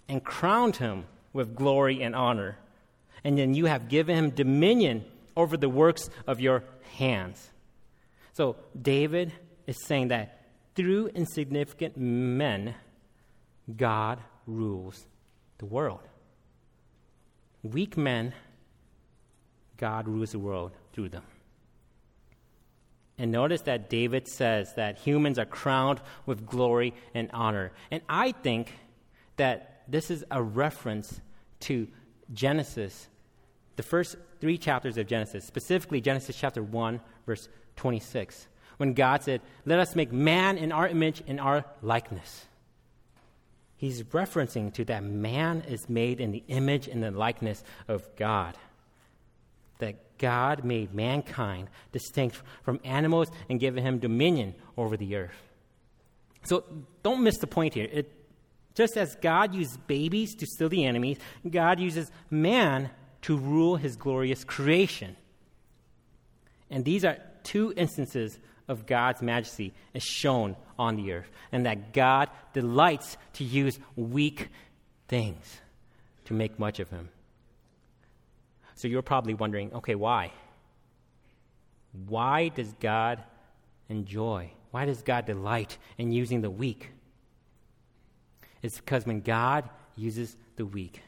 and 0.08 0.22
crowned 0.22 0.76
him 0.76 1.04
with 1.32 1.56
glory 1.56 2.02
and 2.02 2.14
honor. 2.14 2.58
And 3.24 3.38
then 3.38 3.54
you 3.54 3.66
have 3.66 3.88
given 3.88 4.16
him 4.16 4.30
dominion 4.30 5.04
over 5.36 5.56
the 5.56 5.68
works 5.68 6.08
of 6.26 6.40
your 6.40 6.62
hands. 6.98 7.50
So 8.34 8.56
David 8.80 9.32
is 9.66 9.82
saying 9.86 10.08
that 10.08 10.42
through 10.74 11.08
insignificant 11.08 11.96
men, 11.96 12.74
God 13.76 14.20
rules 14.46 15.06
the 15.58 15.66
world. 15.66 16.00
Weak 17.62 17.96
men, 17.96 18.34
God 19.76 20.06
rules 20.06 20.32
the 20.32 20.38
world 20.38 20.72
through 20.92 21.08
them. 21.08 21.22
And 23.16 23.30
notice 23.30 23.62
that 23.62 23.88
David 23.88 24.26
says 24.26 24.74
that 24.74 24.98
humans 24.98 25.38
are 25.38 25.44
crowned 25.44 26.00
with 26.26 26.46
glory 26.46 26.94
and 27.14 27.30
honor. 27.32 27.72
And 27.90 28.02
I 28.08 28.32
think 28.32 28.72
that 29.36 29.82
this 29.88 30.10
is 30.10 30.24
a 30.30 30.42
reference 30.42 31.20
to 31.60 31.86
Genesis, 32.32 33.08
the 33.76 33.82
first 33.82 34.16
three 34.40 34.58
chapters 34.58 34.98
of 34.98 35.06
Genesis, 35.06 35.44
specifically 35.44 36.00
Genesis 36.00 36.36
chapter 36.36 36.62
1, 36.62 37.00
verse 37.26 37.48
26, 37.76 38.48
when 38.78 38.94
God 38.94 39.22
said, 39.22 39.40
Let 39.64 39.78
us 39.78 39.94
make 39.94 40.12
man 40.12 40.58
in 40.58 40.72
our 40.72 40.88
image, 40.88 41.22
in 41.26 41.38
our 41.38 41.64
likeness. 41.82 42.46
He's 43.84 44.02
referencing 44.02 44.72
to 44.72 44.84
that 44.86 45.04
man 45.04 45.62
is 45.68 45.90
made 45.90 46.18
in 46.18 46.30
the 46.30 46.42
image 46.48 46.88
and 46.88 47.02
the 47.02 47.10
likeness 47.10 47.62
of 47.86 48.16
God. 48.16 48.56
That 49.78 50.16
God 50.16 50.64
made 50.64 50.94
mankind 50.94 51.68
distinct 51.92 52.40
from 52.62 52.80
animals 52.82 53.28
and 53.50 53.60
given 53.60 53.84
him 53.84 53.98
dominion 53.98 54.54
over 54.78 54.96
the 54.96 55.16
earth. 55.16 55.36
So 56.44 56.64
don't 57.02 57.22
miss 57.22 57.36
the 57.36 57.46
point 57.46 57.74
here. 57.74 57.86
It, 57.92 58.10
just 58.74 58.96
as 58.96 59.16
God 59.16 59.54
used 59.54 59.86
babies 59.86 60.34
to 60.36 60.46
still 60.46 60.70
the 60.70 60.86
enemies, 60.86 61.18
God 61.50 61.78
uses 61.78 62.10
man 62.30 62.88
to 63.20 63.36
rule 63.36 63.76
his 63.76 63.96
glorious 63.96 64.44
creation. 64.44 65.14
And 66.70 66.86
these 66.86 67.04
are 67.04 67.18
two 67.42 67.74
instances 67.76 68.38
of 68.68 68.86
God's 68.86 69.22
majesty 69.22 69.72
as 69.94 70.02
shown 70.02 70.56
on 70.78 70.96
the 70.96 71.12
earth, 71.12 71.30
and 71.52 71.66
that 71.66 71.92
God 71.92 72.30
delights 72.52 73.16
to 73.34 73.44
use 73.44 73.78
weak 73.96 74.48
things 75.08 75.60
to 76.24 76.34
make 76.34 76.58
much 76.58 76.80
of 76.80 76.90
him. 76.90 77.08
So 78.74 78.88
you're 78.88 79.02
probably 79.02 79.34
wondering 79.34 79.72
okay, 79.74 79.94
why? 79.94 80.32
Why 82.08 82.48
does 82.48 82.72
God 82.80 83.22
enjoy? 83.88 84.50
Why 84.72 84.84
does 84.84 85.02
God 85.02 85.26
delight 85.26 85.78
in 85.98 86.10
using 86.10 86.40
the 86.40 86.50
weak? 86.50 86.90
It's 88.62 88.78
because 88.78 89.06
when 89.06 89.20
God 89.20 89.68
uses 89.94 90.36
the 90.56 90.66
weak, 90.66 91.02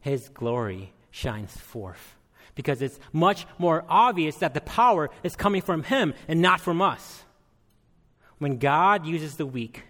his 0.00 0.28
glory 0.30 0.92
shines 1.10 1.56
forth. 1.56 2.16
Because 2.54 2.82
it's 2.82 2.98
much 3.12 3.46
more 3.58 3.84
obvious 3.88 4.36
that 4.36 4.54
the 4.54 4.60
power 4.60 5.10
is 5.22 5.36
coming 5.36 5.62
from 5.62 5.82
him 5.82 6.14
and 6.28 6.40
not 6.40 6.60
from 6.60 6.80
us. 6.80 7.24
When 8.38 8.58
God 8.58 9.06
uses 9.06 9.36
the 9.36 9.46
weak, 9.46 9.84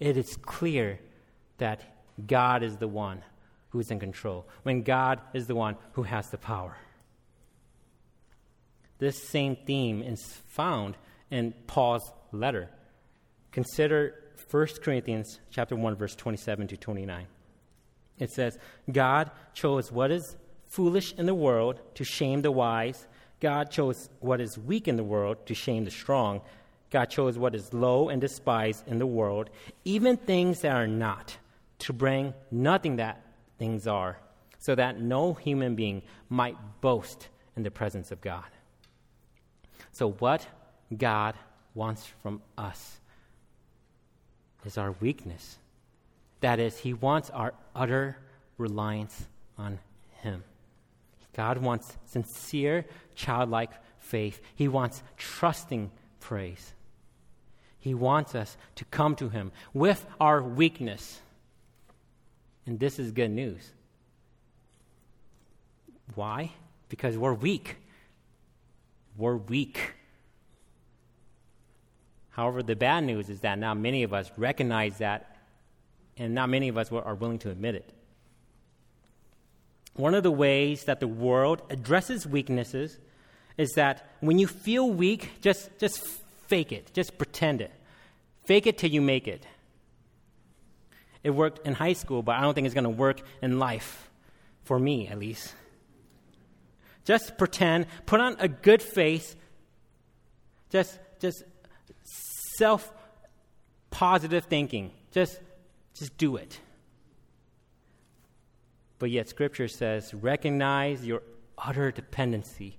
it 0.00 0.16
is 0.16 0.36
clear 0.36 0.98
that 1.58 1.80
God 2.26 2.62
is 2.62 2.76
the 2.76 2.88
one 2.88 3.22
who 3.70 3.80
is 3.80 3.90
in 3.90 3.98
control, 3.98 4.46
when 4.62 4.82
God 4.82 5.20
is 5.32 5.46
the 5.46 5.54
one 5.54 5.76
who 5.92 6.04
has 6.04 6.30
the 6.30 6.38
power. 6.38 6.76
This 8.98 9.28
same 9.28 9.56
theme 9.56 10.02
is 10.02 10.22
found 10.48 10.96
in 11.30 11.52
Paul's 11.66 12.12
letter. 12.32 12.70
Consider 13.50 14.14
1 14.50 14.66
Corinthians 14.82 15.40
chapter 15.50 15.74
1 15.74 15.96
verse 15.96 16.14
27 16.14 16.68
to 16.68 16.76
29. 16.76 17.26
It 18.18 18.30
says, 18.30 18.58
God 18.90 19.30
chose 19.54 19.90
what 19.90 20.12
is 20.12 20.36
foolish 20.74 21.14
in 21.16 21.26
the 21.26 21.34
world 21.34 21.78
to 21.94 22.02
shame 22.02 22.42
the 22.42 22.50
wise. 22.50 23.06
God 23.38 23.70
chose 23.70 24.08
what 24.18 24.40
is 24.40 24.58
weak 24.58 24.88
in 24.88 24.96
the 24.96 25.04
world 25.04 25.46
to 25.46 25.54
shame 25.54 25.84
the 25.84 25.90
strong. 25.90 26.40
God 26.90 27.04
chose 27.06 27.38
what 27.38 27.54
is 27.54 27.72
low 27.72 28.08
and 28.08 28.20
despised 28.20 28.88
in 28.88 28.98
the 28.98 29.06
world, 29.06 29.50
even 29.84 30.16
things 30.16 30.62
that 30.62 30.74
are 30.74 30.88
not, 30.88 31.36
to 31.78 31.92
bring 31.92 32.34
nothing 32.50 32.96
that 32.96 33.24
things 33.56 33.86
are, 33.86 34.18
so 34.58 34.74
that 34.74 35.00
no 35.00 35.34
human 35.34 35.76
being 35.76 36.02
might 36.28 36.56
boast 36.80 37.28
in 37.56 37.62
the 37.62 37.70
presence 37.70 38.10
of 38.10 38.20
God. 38.20 38.50
So, 39.92 40.10
what 40.10 40.44
God 40.96 41.36
wants 41.74 42.04
from 42.20 42.42
us 42.58 42.98
is 44.64 44.76
our 44.76 44.92
weakness. 44.98 45.58
That 46.40 46.58
is, 46.58 46.78
He 46.78 46.94
wants 46.94 47.30
our 47.30 47.54
utter 47.76 48.16
reliance 48.58 49.26
on 49.56 49.78
Him. 50.22 50.42
God 51.34 51.58
wants 51.58 51.96
sincere, 52.06 52.86
childlike 53.14 53.72
faith. 53.98 54.40
He 54.54 54.68
wants 54.68 55.02
trusting 55.16 55.90
praise. 56.20 56.72
He 57.78 57.92
wants 57.92 58.34
us 58.34 58.56
to 58.76 58.84
come 58.86 59.14
to 59.16 59.28
Him 59.28 59.52
with 59.74 60.06
our 60.20 60.42
weakness. 60.42 61.20
And 62.66 62.80
this 62.80 62.98
is 62.98 63.12
good 63.12 63.30
news. 63.30 63.72
Why? 66.14 66.52
Because 66.88 67.18
we're 67.18 67.34
weak. 67.34 67.76
We're 69.16 69.36
weak. 69.36 69.92
However, 72.30 72.62
the 72.62 72.76
bad 72.76 73.04
news 73.04 73.28
is 73.28 73.40
that 73.40 73.58
now 73.58 73.74
many 73.74 74.02
of 74.02 74.12
us 74.12 74.30
recognize 74.36 74.98
that, 74.98 75.36
and 76.16 76.34
not 76.34 76.48
many 76.48 76.68
of 76.68 76.78
us 76.78 76.90
are 76.90 77.14
willing 77.14 77.38
to 77.40 77.50
admit 77.50 77.74
it. 77.74 77.92
One 79.94 80.14
of 80.14 80.22
the 80.22 80.30
ways 80.30 80.84
that 80.84 81.00
the 81.00 81.08
world 81.08 81.62
addresses 81.70 82.26
weaknesses 82.26 82.98
is 83.56 83.70
that 83.72 84.10
when 84.20 84.38
you 84.38 84.46
feel 84.46 84.90
weak, 84.90 85.30
just, 85.40 85.70
just 85.78 86.04
fake 86.46 86.72
it, 86.72 86.90
just 86.92 87.16
pretend 87.16 87.60
it. 87.60 87.72
Fake 88.44 88.66
it 88.66 88.76
till 88.76 88.90
you 88.90 89.00
make 89.00 89.28
it. 89.28 89.46
It 91.22 91.30
worked 91.30 91.66
in 91.66 91.74
high 91.74 91.92
school, 91.92 92.22
but 92.22 92.36
I 92.36 92.42
don't 92.42 92.54
think 92.54 92.66
it's 92.66 92.74
going 92.74 92.84
to 92.84 92.90
work 92.90 93.22
in 93.40 93.58
life, 93.58 94.10
for 94.64 94.78
me 94.78 95.08
at 95.08 95.18
least. 95.18 95.54
Just 97.04 97.38
pretend, 97.38 97.86
put 98.04 98.20
on 98.20 98.36
a 98.38 98.48
good 98.48 98.82
face, 98.82 99.36
just, 100.70 100.98
just 101.20 101.44
self 102.56 102.92
positive 103.90 104.44
thinking. 104.46 104.90
Just, 105.12 105.38
just 105.94 106.16
do 106.18 106.36
it. 106.36 106.58
But 109.04 109.10
yet, 109.10 109.28
Scripture 109.28 109.68
says, 109.68 110.14
recognize 110.14 111.04
your 111.04 111.20
utter 111.58 111.90
dependency 111.90 112.78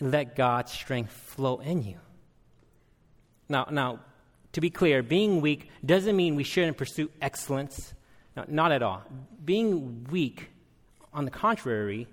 and 0.00 0.10
let 0.10 0.34
God's 0.34 0.72
strength 0.72 1.12
flow 1.12 1.58
in 1.58 1.84
you. 1.84 1.98
Now, 3.48 3.68
now, 3.70 4.00
to 4.50 4.60
be 4.60 4.68
clear, 4.68 5.04
being 5.04 5.40
weak 5.40 5.70
doesn't 5.84 6.16
mean 6.16 6.34
we 6.34 6.42
shouldn't 6.42 6.76
pursue 6.76 7.08
excellence. 7.22 7.94
No, 8.36 8.46
not 8.48 8.72
at 8.72 8.82
all. 8.82 9.04
Being 9.44 10.08
weak, 10.10 10.50
on 11.14 11.24
the 11.24 11.30
contrary, 11.30 12.08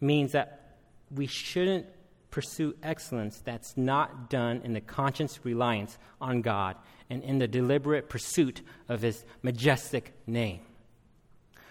means 0.00 0.30
that 0.30 0.76
we 1.12 1.26
shouldn't 1.26 1.86
pursue 2.30 2.76
excellence 2.80 3.40
that's 3.40 3.76
not 3.76 4.30
done 4.30 4.60
in 4.62 4.72
the 4.72 4.80
conscious 4.80 5.44
reliance 5.44 5.98
on 6.20 6.42
God 6.42 6.76
and 7.10 7.24
in 7.24 7.40
the 7.40 7.48
deliberate 7.48 8.08
pursuit 8.08 8.62
of 8.88 9.02
His 9.02 9.24
majestic 9.42 10.12
name. 10.28 10.60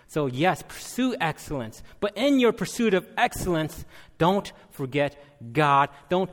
So, 0.08 0.28
yes, 0.28 0.64
pursue 0.64 1.16
excellence, 1.20 1.84
but 2.00 2.16
in 2.16 2.40
your 2.40 2.54
pursuit 2.54 2.94
of 2.94 3.06
excellence, 3.18 3.84
don't 4.18 4.52
forget 4.72 5.22
God. 5.52 5.90
Don't, 6.08 6.32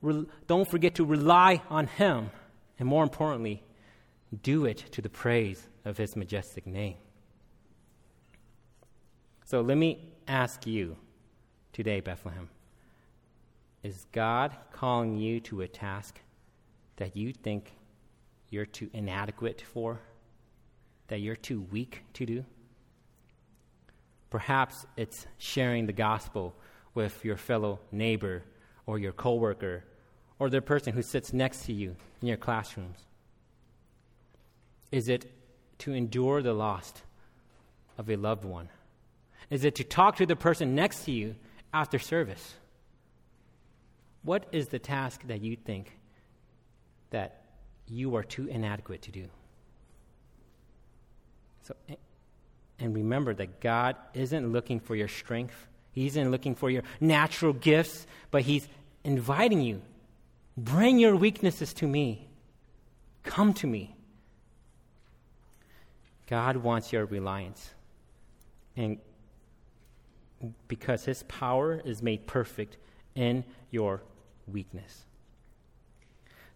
re- 0.00 0.26
don't 0.46 0.70
forget 0.70 0.94
to 0.96 1.04
rely 1.04 1.60
on 1.68 1.88
Him. 1.88 2.30
And 2.78 2.88
more 2.88 3.02
importantly, 3.02 3.64
do 4.42 4.64
it 4.64 4.78
to 4.92 5.02
the 5.02 5.08
praise 5.08 5.68
of 5.84 5.96
His 5.96 6.14
majestic 6.14 6.66
name. 6.68 6.94
So, 9.44 9.60
let 9.60 9.76
me 9.76 10.12
ask 10.28 10.64
you 10.64 10.96
today, 11.72 12.00
Bethlehem 12.00 12.48
is 13.82 14.06
God 14.12 14.52
calling 14.72 15.16
you 15.16 15.40
to 15.40 15.62
a 15.62 15.68
task 15.68 16.20
that 16.96 17.16
you 17.16 17.32
think 17.32 17.72
you're 18.50 18.66
too 18.66 18.88
inadequate 18.92 19.62
for, 19.72 20.00
that 21.08 21.20
you're 21.20 21.36
too 21.36 21.66
weak 21.72 22.02
to 22.14 22.26
do? 22.26 22.44
Perhaps 24.36 24.84
it's 24.98 25.26
sharing 25.38 25.86
the 25.86 25.94
gospel 25.94 26.54
with 26.92 27.24
your 27.24 27.38
fellow 27.38 27.80
neighbor 27.90 28.42
or 28.84 28.98
your 28.98 29.12
coworker 29.12 29.82
or 30.38 30.50
the 30.50 30.60
person 30.60 30.92
who 30.92 31.00
sits 31.00 31.32
next 31.32 31.64
to 31.64 31.72
you 31.72 31.96
in 32.20 32.28
your 32.28 32.36
classrooms. 32.36 32.98
Is 34.92 35.08
it 35.08 35.32
to 35.78 35.94
endure 35.94 36.42
the 36.42 36.52
loss 36.52 36.92
of 37.96 38.10
a 38.10 38.16
loved 38.16 38.44
one? 38.44 38.68
Is 39.48 39.64
it 39.64 39.74
to 39.76 39.84
talk 39.84 40.16
to 40.16 40.26
the 40.26 40.36
person 40.36 40.74
next 40.74 41.06
to 41.06 41.12
you 41.12 41.36
after 41.72 41.98
service? 41.98 42.56
What 44.22 44.44
is 44.52 44.68
the 44.68 44.78
task 44.78 45.22
that 45.28 45.40
you 45.40 45.56
think 45.56 45.96
that 47.08 47.40
you 47.88 48.14
are 48.16 48.22
too 48.22 48.48
inadequate 48.48 49.00
to 49.00 49.12
do? 49.12 49.28
So, 51.62 51.74
and 52.78 52.94
remember 52.94 53.34
that 53.34 53.60
God 53.60 53.96
isn't 54.14 54.52
looking 54.52 54.80
for 54.80 54.94
your 54.94 55.08
strength. 55.08 55.54
He 55.92 56.06
isn't 56.06 56.30
looking 56.30 56.54
for 56.54 56.68
your 56.68 56.82
natural 57.00 57.52
gifts, 57.52 58.06
but 58.30 58.42
He's 58.42 58.68
inviting 59.04 59.60
you 59.60 59.82
bring 60.56 60.98
your 60.98 61.16
weaknesses 61.16 61.72
to 61.74 61.86
me. 61.86 62.28
Come 63.22 63.52
to 63.54 63.66
me. 63.66 63.94
God 66.26 66.56
wants 66.56 66.92
your 66.92 67.04
reliance. 67.04 67.70
And 68.76 68.98
because 70.68 71.04
his 71.04 71.22
power 71.24 71.80
is 71.84 72.02
made 72.02 72.26
perfect 72.26 72.76
in 73.14 73.44
your 73.70 74.02
weakness. 74.46 75.04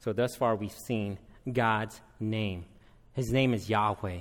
So, 0.01 0.13
thus 0.13 0.35
far, 0.37 0.57
we've 0.57 0.73
seen 0.73 1.19
God's 1.51 2.01
name. 2.19 2.65
His 3.13 3.33
name 3.33 3.55
is 3.55 3.69
Yahweh. 3.69 4.21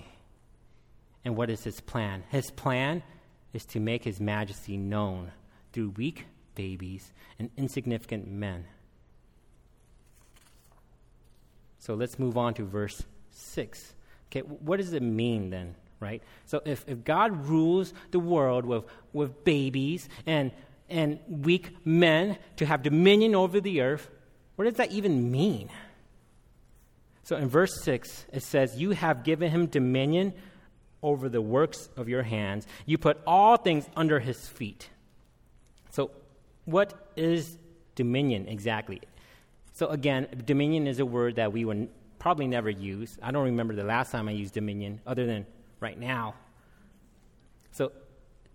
And 1.26 1.36
what 1.36 1.50
is 1.50 1.64
his 1.64 1.82
plan? 1.82 2.24
His 2.30 2.50
plan 2.52 3.04
is 3.54 3.66
to 3.66 3.80
make 3.80 4.04
his 4.04 4.20
majesty 4.20 4.78
known 4.78 5.32
through 5.74 5.90
weak 5.92 6.26
babies 6.56 7.12
and 7.38 7.50
insignificant 7.58 8.28
men. 8.28 8.66
So 11.80 11.94
let's 11.94 12.20
move 12.20 12.38
on 12.38 12.54
to 12.56 12.64
verse 12.64 13.04
6. 13.32 13.94
Okay, 14.30 14.42
what 14.42 14.78
does 14.78 14.94
it 14.94 15.02
mean 15.02 15.50
then, 15.50 15.76
right? 16.00 16.22
So 16.46 16.62
if, 16.66 16.86
if 16.88 17.04
God 17.04 17.48
rules 17.48 17.94
the 18.12 18.20
world 18.20 18.66
with, 18.66 18.84
with 19.14 19.44
babies 19.44 20.08
and, 20.26 20.52
and 20.90 21.20
weak 21.28 21.76
men 21.86 22.38
to 22.58 22.66
have 22.66 22.84
dominion 22.84 23.34
over 23.34 23.60
the 23.60 23.82
earth, 23.82 24.10
what 24.56 24.66
does 24.66 24.76
that 24.76 24.92
even 24.92 25.32
mean? 25.32 25.70
So 27.24 27.38
in 27.38 27.48
verse 27.48 27.82
6, 27.84 28.26
it 28.34 28.44
says, 28.44 28.76
You 28.80 28.92
have 28.92 29.24
given 29.24 29.50
him 29.50 29.68
dominion 29.68 30.34
over 31.02 31.30
the 31.30 31.42
works 31.42 31.90
of 31.96 32.10
your 32.10 32.24
hands. 32.24 32.68
You 32.86 32.98
put 32.98 33.20
all 33.26 33.58
things 33.58 33.88
under 33.96 34.20
his 34.20 34.48
feet. 34.48 34.90
So, 35.92 36.12
what 36.66 36.94
is 37.16 37.58
dominion 37.96 38.48
exactly? 38.48 39.02
So, 39.74 39.88
again, 39.88 40.28
dominion 40.46 40.88
is 40.88 41.00
a 41.00 41.06
word 41.06 41.36
that 41.38 41.54
we 41.54 41.66
would 41.66 41.90
probably 42.20 42.48
never 42.48 42.70
use. 42.70 43.18
I 43.22 43.32
don't 43.32 43.46
remember 43.46 43.76
the 43.76 43.84
last 43.84 44.12
time 44.12 44.28
I 44.28 44.32
used 44.32 44.54
dominion, 44.54 45.00
other 45.08 45.26
than 45.26 45.46
right 45.80 45.98
now. 45.98 46.36
So, 47.72 47.92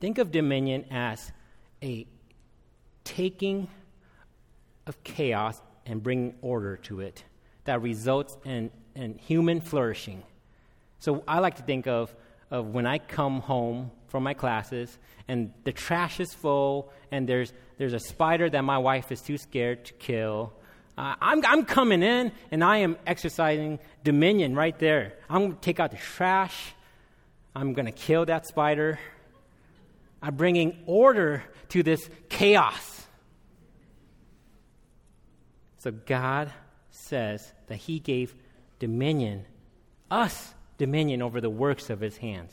think 0.00 0.18
of 0.18 0.30
dominion 0.30 0.84
as 0.90 1.32
a 1.82 2.06
taking 3.04 3.68
of 4.86 5.02
chaos 5.02 5.60
and 5.86 6.02
bringing 6.02 6.34
order 6.42 6.76
to 6.76 7.00
it 7.00 7.24
that 7.64 7.80
results 7.80 8.36
in, 8.44 8.70
in 8.94 9.16
human 9.18 9.60
flourishing. 9.60 10.22
So, 10.98 11.24
I 11.26 11.38
like 11.38 11.56
to 11.56 11.62
think 11.62 11.86
of 11.86 12.14
of 12.54 12.68
when 12.68 12.86
I 12.86 12.98
come 12.98 13.40
home 13.40 13.90
from 14.06 14.22
my 14.22 14.32
classes 14.32 14.96
and 15.26 15.52
the 15.64 15.72
trash 15.72 16.20
is 16.20 16.32
full 16.32 16.92
and 17.10 17.28
there's, 17.28 17.52
there's 17.78 17.94
a 17.94 17.98
spider 17.98 18.48
that 18.48 18.62
my 18.62 18.78
wife 18.78 19.10
is 19.10 19.20
too 19.20 19.36
scared 19.36 19.84
to 19.86 19.92
kill. 19.94 20.52
Uh, 20.96 21.16
I'm, 21.20 21.44
I'm 21.44 21.64
coming 21.64 22.04
in 22.04 22.30
and 22.52 22.62
I 22.62 22.78
am 22.78 22.96
exercising 23.08 23.80
dominion 24.04 24.54
right 24.54 24.78
there. 24.78 25.14
I'm 25.28 25.40
going 25.40 25.54
to 25.54 25.60
take 25.60 25.80
out 25.80 25.90
the 25.90 25.96
trash. 25.96 26.74
I'm 27.56 27.72
going 27.72 27.86
to 27.86 27.92
kill 27.92 28.24
that 28.26 28.46
spider. 28.46 29.00
I'm 30.22 30.36
bringing 30.36 30.78
order 30.86 31.42
to 31.70 31.82
this 31.82 32.08
chaos. 32.28 33.06
So 35.78 35.90
God 35.90 36.52
says 36.90 37.52
that 37.66 37.76
He 37.76 37.98
gave 37.98 38.32
dominion, 38.78 39.44
us 40.08 40.54
dominion 40.78 41.22
over 41.22 41.40
the 41.40 41.50
works 41.50 41.90
of 41.90 42.00
his 42.00 42.16
hands. 42.16 42.52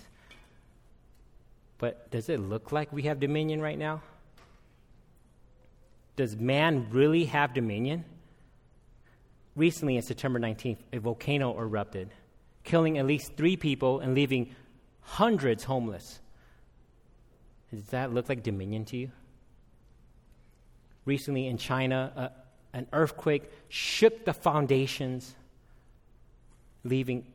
But 1.77 2.11
does 2.11 2.29
it 2.29 2.39
look 2.39 2.71
like 2.71 2.93
we 2.93 3.03
have 3.03 3.19
dominion 3.19 3.61
right 3.61 3.77
now? 3.77 4.01
Does 6.15 6.35
man 6.35 6.87
really 6.91 7.25
have 7.25 7.53
dominion? 7.53 8.05
Recently, 9.55 9.97
on 9.97 10.03
September 10.03 10.39
19th, 10.39 10.77
a 10.93 10.99
volcano 10.99 11.57
erupted, 11.59 12.09
killing 12.63 12.97
at 12.97 13.05
least 13.05 13.35
three 13.35 13.57
people 13.57 13.99
and 13.99 14.13
leaving 14.13 14.55
hundreds 15.01 15.63
homeless. 15.63 16.19
Does 17.73 17.85
that 17.87 18.13
look 18.13 18.29
like 18.29 18.43
dominion 18.43 18.85
to 18.85 18.97
you? 18.97 19.11
Recently 21.05 21.47
in 21.47 21.57
China, 21.57 22.13
uh, 22.15 22.29
an 22.73 22.87
earthquake 22.93 23.49
shook 23.69 24.23
the 24.23 24.33
foundations, 24.33 25.35
leaving 26.83 27.25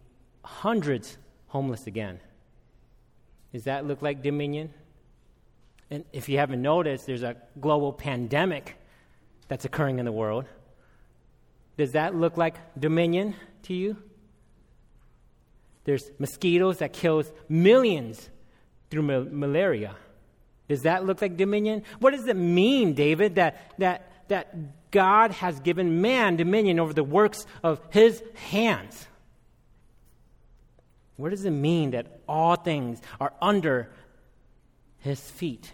hundreds 0.47 1.19
homeless 1.49 1.87
again. 1.87 2.21
Does 3.53 3.65
that 3.65 3.85
look 3.87 4.01
like 4.01 4.23
dominion? 4.23 4.73
And 5.91 6.05
if 6.13 6.29
you 6.29 6.39
haven't 6.39 6.63
noticed, 6.63 7.07
there's 7.07 7.23
a 7.23 7.37
global 7.61 7.93
pandemic 7.93 8.77
that's 9.49 9.65
occurring 9.65 9.99
in 9.99 10.05
the 10.05 10.13
world. 10.13 10.47
Does 11.77 11.93
that 11.93 12.15
look 12.15 12.37
like 12.37 12.57
dominion 12.79 13.35
to 13.65 13.75
you? 13.75 13.97
There's 15.85 16.11
mosquitoes 16.19 16.79
that 16.79 16.93
kills 16.93 17.31
millions 17.49 18.29
through 18.91 19.03
ma- 19.03 19.31
malaria. 19.31 19.95
Does 20.69 20.83
that 20.83 21.05
look 21.05 21.23
like 21.23 21.37
dominion? 21.37 21.83
What 22.01 22.13
does 22.13 22.27
it 22.27 22.37
mean, 22.37 22.95
David, 22.95 23.37
that, 23.37 23.73
that, 23.79 24.11
that 24.29 24.91
God 24.91 25.31
has 25.33 25.61
given 25.61 26.01
man 26.01 26.37
dominion 26.37 26.81
over 26.81 26.93
the 26.93 27.05
works 27.05 27.47
of 27.63 27.81
his 27.91 28.23
hands? 28.35 29.07
What 31.17 31.31
does 31.31 31.45
it 31.45 31.51
mean 31.51 31.93
that 31.93 32.21
all 32.29 32.57
things 32.57 33.01
are 33.21 33.33
under 33.41 33.91
his 34.99 35.21
feet? 35.21 35.73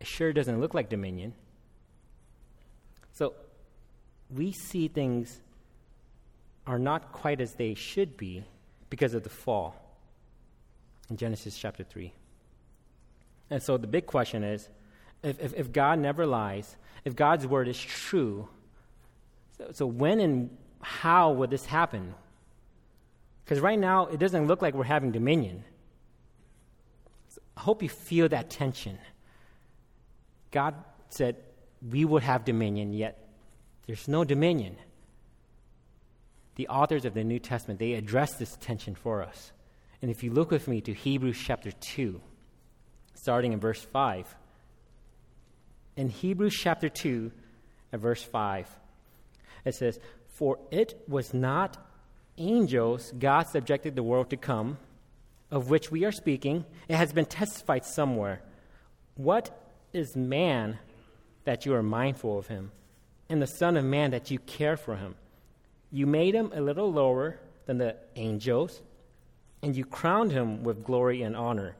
It 0.00 0.06
sure 0.06 0.32
doesn't 0.32 0.60
look 0.60 0.74
like 0.74 0.88
dominion. 0.88 1.34
So 3.12 3.34
we 4.30 4.52
see 4.52 4.88
things 4.88 5.40
are 6.66 6.78
not 6.78 7.12
quite 7.12 7.40
as 7.40 7.54
they 7.54 7.74
should 7.74 8.16
be 8.16 8.44
because 8.90 9.14
of 9.14 9.22
the 9.22 9.28
fall 9.28 9.76
in 11.08 11.16
Genesis 11.16 11.56
chapter 11.56 11.84
3. 11.84 12.12
And 13.50 13.62
so 13.62 13.76
the 13.76 13.86
big 13.86 14.06
question 14.06 14.42
is 14.42 14.68
if, 15.22 15.40
if, 15.40 15.54
if 15.54 15.72
God 15.72 15.98
never 15.98 16.26
lies, 16.26 16.76
if 17.04 17.14
God's 17.14 17.46
word 17.46 17.68
is 17.68 17.80
true, 17.80 18.48
so, 19.56 19.68
so 19.72 19.86
when 19.86 20.20
and 20.20 20.50
how 20.80 21.32
would 21.32 21.50
this 21.50 21.66
happen? 21.66 22.14
Because 23.46 23.60
right 23.60 23.78
now, 23.78 24.06
it 24.06 24.18
doesn't 24.18 24.48
look 24.48 24.60
like 24.60 24.74
we're 24.74 24.82
having 24.82 25.12
dominion. 25.12 25.62
I 27.56 27.60
hope 27.60 27.80
you 27.80 27.88
feel 27.88 28.28
that 28.28 28.50
tension. 28.50 28.98
God 30.50 30.74
said 31.10 31.36
we 31.88 32.04
would 32.04 32.24
have 32.24 32.44
dominion, 32.44 32.92
yet 32.92 33.24
there's 33.86 34.08
no 34.08 34.24
dominion. 34.24 34.76
The 36.56 36.66
authors 36.66 37.04
of 37.04 37.14
the 37.14 37.22
New 37.22 37.38
Testament, 37.38 37.78
they 37.78 37.92
address 37.92 38.34
this 38.34 38.56
tension 38.60 38.96
for 38.96 39.22
us. 39.22 39.52
And 40.02 40.10
if 40.10 40.24
you 40.24 40.32
look 40.32 40.50
with 40.50 40.66
me 40.66 40.80
to 40.80 40.92
Hebrews 40.92 41.38
chapter 41.38 41.70
2, 41.70 42.20
starting 43.14 43.52
in 43.52 43.60
verse 43.60 43.80
5. 43.80 44.34
In 45.96 46.08
Hebrews 46.08 46.58
chapter 46.60 46.88
2, 46.88 47.30
at 47.92 48.00
verse 48.00 48.24
5, 48.24 48.68
it 49.64 49.74
says, 49.76 50.00
For 50.28 50.58
it 50.72 51.00
was 51.06 51.32
not 51.32 51.76
angels 52.38 53.12
God 53.18 53.48
subjected 53.48 53.96
the 53.96 54.02
world 54.02 54.30
to 54.30 54.36
come, 54.36 54.78
of 55.50 55.70
which 55.70 55.90
we 55.90 56.04
are 56.04 56.12
speaking, 56.12 56.64
it 56.88 56.96
has 56.96 57.12
been 57.12 57.26
testified 57.26 57.84
somewhere. 57.84 58.42
What 59.16 59.58
is 59.92 60.16
man 60.16 60.78
that 61.44 61.64
you 61.64 61.74
are 61.74 61.82
mindful 61.82 62.38
of 62.38 62.48
him, 62.48 62.72
and 63.28 63.40
the 63.40 63.46
Son 63.46 63.76
of 63.76 63.84
Man 63.84 64.10
that 64.10 64.30
you 64.30 64.38
care 64.38 64.76
for 64.76 64.96
him? 64.96 65.14
You 65.90 66.06
made 66.06 66.34
him 66.34 66.50
a 66.54 66.60
little 66.60 66.92
lower 66.92 67.38
than 67.66 67.78
the 67.78 67.96
angels, 68.16 68.82
and 69.62 69.76
you 69.76 69.84
crowned 69.84 70.32
him 70.32 70.64
with 70.64 70.84
glory 70.84 71.22
and 71.22 71.36
honor, 71.36 71.76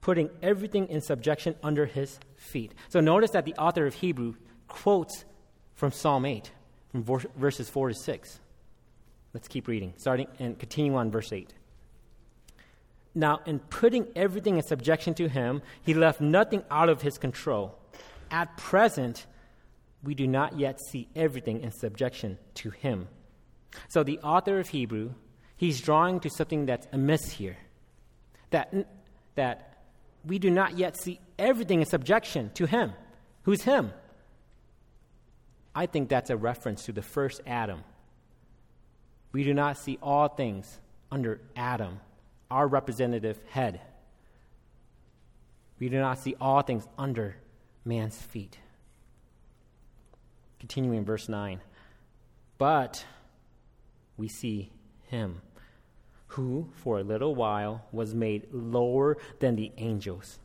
putting 0.00 0.30
everything 0.42 0.88
in 0.88 1.00
subjection 1.00 1.54
under 1.62 1.86
his 1.86 2.18
feet. 2.36 2.72
So 2.88 3.00
notice 3.00 3.30
that 3.32 3.44
the 3.44 3.54
author 3.54 3.86
of 3.86 3.94
Hebrew 3.94 4.34
quotes 4.68 5.24
from 5.74 5.92
Psalm 5.92 6.24
8, 6.24 6.50
from 6.90 7.04
verses 7.36 7.68
4 7.68 7.90
to 7.90 7.94
6. 7.94 8.40
Let's 9.36 9.48
keep 9.48 9.68
reading, 9.68 9.92
starting 9.98 10.28
and 10.38 10.58
continue 10.58 10.94
on 10.96 11.10
verse 11.10 11.30
8. 11.30 11.52
Now, 13.14 13.40
in 13.44 13.58
putting 13.58 14.06
everything 14.16 14.56
in 14.56 14.62
subjection 14.62 15.12
to 15.12 15.28
him, 15.28 15.60
he 15.82 15.92
left 15.92 16.22
nothing 16.22 16.64
out 16.70 16.88
of 16.88 17.02
his 17.02 17.18
control. 17.18 17.78
At 18.30 18.56
present, 18.56 19.26
we 20.02 20.14
do 20.14 20.26
not 20.26 20.58
yet 20.58 20.80
see 20.88 21.08
everything 21.14 21.60
in 21.60 21.70
subjection 21.70 22.38
to 22.54 22.70
him. 22.70 23.08
So, 23.88 24.02
the 24.02 24.20
author 24.20 24.58
of 24.58 24.70
Hebrew, 24.70 25.10
he's 25.54 25.82
drawing 25.82 26.20
to 26.20 26.30
something 26.30 26.64
that's 26.64 26.88
amiss 26.90 27.30
here. 27.32 27.58
That, 28.52 28.72
that 29.34 29.82
we 30.24 30.38
do 30.38 30.50
not 30.50 30.78
yet 30.78 30.98
see 30.98 31.20
everything 31.38 31.80
in 31.80 31.86
subjection 31.86 32.52
to 32.54 32.64
him. 32.64 32.94
Who's 33.42 33.60
him? 33.60 33.92
I 35.74 35.84
think 35.84 36.08
that's 36.08 36.30
a 36.30 36.38
reference 36.38 36.86
to 36.86 36.92
the 36.92 37.02
first 37.02 37.42
Adam 37.46 37.84
we 39.36 39.44
do 39.44 39.52
not 39.52 39.76
see 39.76 39.98
all 40.02 40.28
things 40.28 40.78
under 41.12 41.42
Adam, 41.54 42.00
our 42.50 42.66
representative 42.66 43.38
head. 43.50 43.82
We 45.78 45.90
do 45.90 45.98
not 45.98 46.18
see 46.18 46.34
all 46.40 46.62
things 46.62 46.88
under 46.96 47.36
man's 47.84 48.16
feet. 48.16 48.56
Continuing 50.58 50.96
in 50.96 51.04
verse 51.04 51.28
9. 51.28 51.60
But 52.56 53.04
we 54.16 54.26
see 54.26 54.72
him, 55.08 55.42
who 56.28 56.70
for 56.72 56.98
a 56.98 57.04
little 57.04 57.34
while 57.34 57.84
was 57.92 58.14
made 58.14 58.46
lower 58.52 59.18
than 59.40 59.54
the 59.54 59.70
angels, 59.76 60.38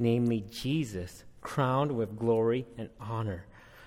namely 0.00 0.44
Jesus, 0.50 1.22
crowned 1.40 1.92
with 1.92 2.18
glory 2.18 2.66
and 2.76 2.88
honor 2.98 3.46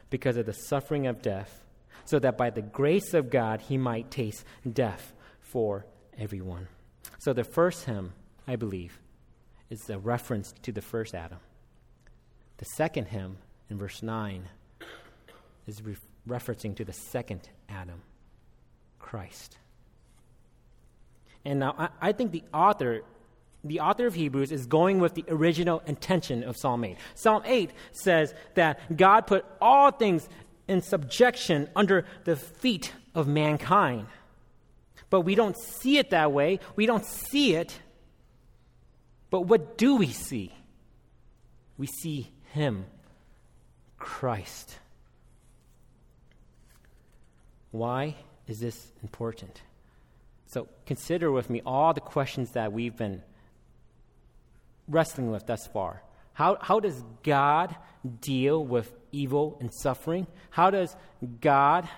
because 0.10 0.38
of 0.38 0.46
the 0.46 0.54
suffering 0.54 1.06
of 1.06 1.22
death, 1.22 1.65
so 2.06 2.20
that 2.20 2.38
by 2.38 2.50
the 2.50 2.62
grace 2.62 3.14
of 3.14 3.30
God 3.30 3.62
he 3.62 3.78
might 3.78 4.12
taste 4.12 4.44
death 4.72 5.14
for 5.40 5.86
everyone. 6.18 6.68
So 7.20 7.34
the 7.34 7.44
first 7.44 7.86
hymn, 7.86 8.14
I 8.48 8.56
believe, 8.56 9.00
is 9.70 9.90
a 9.90 9.98
reference 9.98 10.54
to 10.64 10.72
the 10.72 10.82
first 10.82 11.14
Adam. 11.14 11.40
The 12.58 12.66
second 12.66 13.08
hymn 13.08 13.38
in 13.70 13.78
verse 13.78 14.02
9 14.02 14.48
is 15.68 15.82
re- 15.82 15.98
referencing 16.28 16.76
to 16.78 16.86
the 16.86 16.94
second 16.94 17.50
Adam, 17.68 18.02
Christ. 19.00 19.58
And 21.44 21.60
now 21.60 21.76
I, 21.78 21.90
I 22.02 22.12
think 22.12 22.32
the 22.32 22.44
author 22.54 23.02
the 23.66 23.80
author 23.80 24.06
of 24.06 24.14
Hebrews 24.14 24.52
is 24.52 24.68
going 24.68 25.00
with 25.00 25.16
the 25.16 25.26
original 25.28 25.82
intention 25.88 26.44
of 26.44 26.56
Psalm 26.56 26.84
8. 26.84 26.98
Psalm 27.16 27.42
8 27.46 27.72
says 27.92 28.36
that 28.54 28.96
God 28.96 29.22
put 29.22 29.44
all 29.60 29.90
things 29.90 30.30
in 30.68 30.82
subjection 30.82 31.70
under 31.76 32.06
the 32.24 32.36
feet 32.36 32.94
of 33.14 33.28
mankind. 33.28 34.08
But 35.10 35.22
we 35.22 35.36
don't 35.36 35.58
see 35.58 35.98
it 35.98 36.10
that 36.10 36.32
way. 36.32 36.60
We 36.76 36.86
don't 36.86 37.06
see 37.06 37.56
it. 37.56 37.80
But 39.30 39.42
what 39.42 39.78
do 39.78 39.96
we 39.96 40.08
see? 40.08 40.54
We 41.78 41.88
see 41.88 42.32
Him, 42.54 42.86
Christ. 43.98 44.80
Why 47.72 48.16
is 48.48 48.60
this 48.60 48.92
important? 49.04 49.62
So 50.48 50.68
consider 50.86 51.32
with 51.32 51.50
me 51.50 51.62
all 51.66 51.94
the 51.94 52.02
questions 52.02 52.52
that 52.52 52.72
we've 52.72 52.96
been 52.96 53.22
wrestling 54.88 55.32
with 55.32 55.46
thus 55.46 55.68
far. 55.68 56.02
How, 56.36 56.58
how 56.62 56.80
does 56.80 57.04
God 57.24 57.76
deal 58.22 58.64
with 58.64 58.94
evil 59.12 59.58
and 59.60 59.74
suffering? 59.74 60.28
How 60.52 60.70
does 60.70 60.96
God 61.42 61.90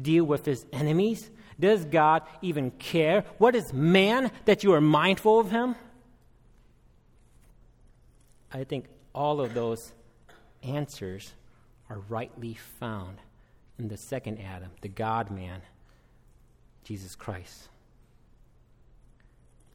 deal 0.00 0.24
with 0.24 0.44
his 0.44 0.64
enemies? 0.72 1.30
Does 1.58 1.84
God 1.86 2.22
even 2.42 2.70
care? 2.70 3.24
What 3.38 3.56
is 3.56 3.72
man 3.72 4.30
that 4.44 4.62
you 4.62 4.72
are 4.74 4.80
mindful 4.80 5.40
of 5.40 5.50
him? 5.50 5.74
I 8.52 8.64
think 8.64 8.84
all 9.14 9.40
of 9.40 9.54
those 9.54 9.92
answers 10.62 11.32
are 11.90 11.98
rightly 12.08 12.54
found 12.78 13.18
in 13.78 13.88
the 13.88 13.96
second 13.96 14.38
Adam, 14.38 14.70
the 14.82 14.88
God 14.88 15.30
man, 15.30 15.62
Jesus 16.84 17.14
Christ. 17.14 17.68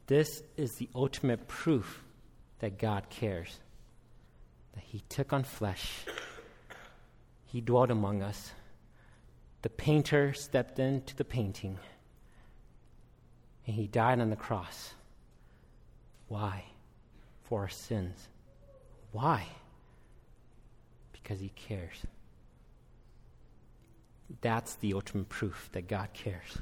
This 0.06 0.42
is 0.56 0.74
the 0.74 0.88
ultimate 0.94 1.48
proof 1.48 2.04
that 2.60 2.78
God 2.78 3.08
cares, 3.10 3.58
that 4.74 4.84
He 4.84 5.02
took 5.08 5.32
on 5.32 5.44
flesh, 5.44 6.04
He 7.46 7.60
dwelt 7.60 7.90
among 7.90 8.22
us. 8.22 8.52
The 9.62 9.70
painter 9.70 10.34
stepped 10.34 10.78
into 10.78 11.16
the 11.16 11.24
painting, 11.24 11.78
and 13.66 13.76
He 13.76 13.86
died 13.86 14.20
on 14.20 14.30
the 14.30 14.36
cross. 14.36 14.94
Why? 16.28 16.64
For 17.44 17.60
our 17.62 17.68
sins. 17.68 18.28
Why? 19.12 19.46
Because 21.12 21.40
He 21.40 21.50
cares. 21.50 22.06
That's 24.40 24.74
the 24.76 24.94
ultimate 24.94 25.28
proof 25.28 25.68
that 25.72 25.88
God 25.88 26.08
cares. 26.12 26.58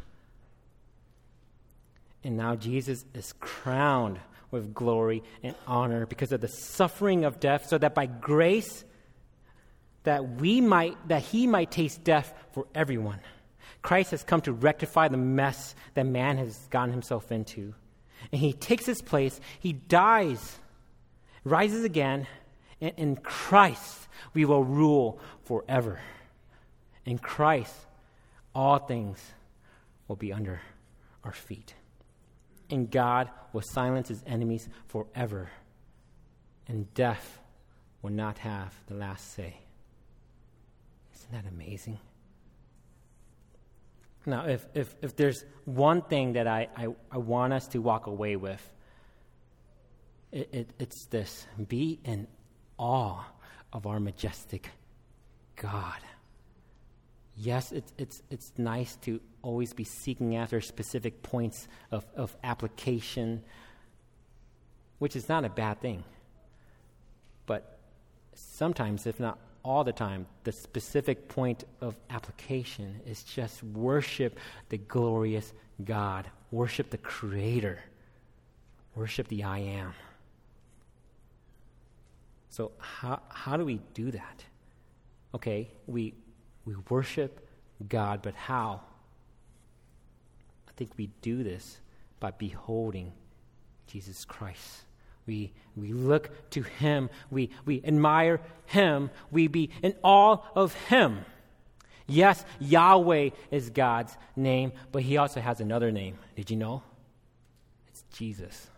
And 2.25 2.37
now 2.37 2.55
Jesus 2.55 3.05
is 3.15 3.35
crowned 3.41 4.21
with 4.53 4.73
glory 4.73 5.25
and 5.43 5.57
honor 5.67 6.07
because 6.07 6.31
of 6.31 6.41
the 6.41 6.49
suffering 6.49 7.25
of 7.25 7.41
death, 7.41 7.67
so 7.67 7.79
that 7.79 7.95
by 7.95 8.07
grace 8.07 8.85
that 10.05 10.41
we 10.41 10.61
might 10.61 10.97
that 11.09 11.23
he 11.23 11.47
might 11.47 11.71
taste 11.71 12.05
death 12.05 12.33
for 12.53 12.67
everyone. 12.75 13.19
Christ 13.81 14.13
has 14.13 14.23
come 14.23 14.41
to 14.43 14.53
rectify 14.53 15.09
the 15.09 15.17
mess 15.17 15.75
that 15.95 16.07
man 16.07 16.37
has 16.37 16.57
gotten 16.71 16.93
himself 16.93 17.33
into. 17.33 17.75
And 18.31 18.41
he 18.41 18.53
takes 18.53 18.87
his 18.87 19.03
place, 19.03 19.41
he 19.59 19.73
dies, 19.73 20.59
rises 21.43 21.83
again, 21.83 22.29
and 22.81 22.93
in 22.97 23.17
Christ 23.17 24.07
we 24.35 24.45
will 24.45 24.63
rule 24.63 25.19
forever. 25.45 25.99
In 27.05 27.19
Christ, 27.19 27.75
all 28.55 28.79
things 28.79 29.19
will 30.07 30.15
be 30.15 30.33
under 30.33 30.61
our 31.25 31.33
feet 31.33 31.75
and 32.73 32.91
God 32.91 33.29
will 33.53 33.61
silence 33.61 34.09
his 34.09 34.25
enemies 34.27 34.69
forever, 34.89 35.51
and 36.67 36.93
death 36.95 37.39
will 38.01 38.11
not 38.11 38.39
have 38.39 38.75
the 38.87 38.95
last 38.95 39.35
say. 39.35 39.59
Isn't 41.15 41.33
that 41.33 41.45
amazing? 41.53 41.99
Now, 44.25 44.47
if, 44.47 44.67
if, 44.75 44.95
if 45.03 45.17
there's 45.17 45.45
one 45.65 46.03
thing 46.03 46.35
that 46.35 46.47
I, 46.47 46.69
I, 46.77 46.89
I 47.11 47.19
want 47.19 47.53
us 47.53 47.67
to 47.69 47.79
walk 47.79 48.07
away 48.07 48.37
with, 48.37 48.73
it, 50.31 50.49
it, 50.53 50.71
it's 50.79 51.07
this 51.07 51.47
be 51.69 52.01
in 52.05 52.27
awe 52.79 53.23
of 53.73 53.87
our 53.87 54.01
majestic 54.01 54.71
God. 55.57 55.99
Yes, 57.37 57.73
it's, 57.73 57.93
it's, 57.97 58.23
it's 58.31 58.53
nice 58.59 58.97
to 59.03 59.21
always 59.43 59.73
be 59.73 59.85
seeking 59.85 60.37
after 60.37 60.61
specific 60.61 61.23
points 61.23 61.67
of, 61.91 62.05
of 62.15 62.37
application, 62.45 63.43
which 64.99 65.17
is 65.17 65.29
not 65.29 65.45
a 65.45 65.49
bad 65.49 65.81
thing. 65.81 66.05
But 67.47 67.79
sometimes, 68.35 69.07
if 69.07 69.19
not 69.19 69.39
all 69.65 69.85
the 69.85 69.93
time, 69.93 70.27
the 70.45 70.53
specific 70.53 71.29
point 71.29 71.65
of 71.81 71.95
application 72.11 73.01
is 73.07 73.23
just 73.23 73.63
worship 73.63 74.39
the 74.69 74.79
glorious 74.79 75.53
God, 75.85 76.29
worship 76.51 76.91
the 76.91 76.99
Creator, 76.99 77.81
worship 78.95 79.29
the 79.29 79.45
I 79.45 79.59
Am. 79.59 79.95
So, 82.51 82.73
how, 82.79 83.23
how 83.31 83.57
do 83.57 83.65
we 83.65 83.81
do 83.95 84.11
that? 84.11 84.45
Okay, 85.35 85.71
we, 85.87 86.13
we 86.65 86.75
worship 86.89 87.47
God, 87.89 88.21
but 88.23 88.35
how? 88.35 88.81
I 90.69 90.73
think 90.77 90.93
we 90.97 91.11
do 91.21 91.43
this 91.43 91.79
by 92.21 92.31
beholding 92.31 93.13
Jesus 93.87 94.25
Christ. 94.25 94.85
We, 95.27 95.53
we 95.77 95.93
look 95.93 96.51
to 96.51 96.63
Him. 96.63 97.11
We, 97.31 97.51
we 97.65 97.83
admire 97.85 98.41
Him. 98.67 99.11
We 99.31 99.49
be 99.49 99.71
in 99.83 99.95
awe 100.03 100.39
of 100.55 100.75
Him. 100.75 101.25
Yes, 102.07 102.45
Yahweh 102.59 103.31
is 103.51 103.71
God's 103.71 104.17
name, 104.35 104.73
but 104.91 105.03
He 105.03 105.17
also 105.17 105.41
has 105.41 105.61
another 105.61 105.93
name. 105.93 106.19
Did 106.37 106.51
you 106.51 106.57
know? 106.57 106.83
It's 107.89 108.05
Jesus. 108.13 108.69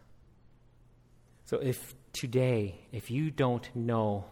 So 1.47 1.59
if 1.59 1.95
today, 2.13 2.77
if 2.93 3.11
you 3.11 3.31
don't 3.31 3.69
know 3.75 4.25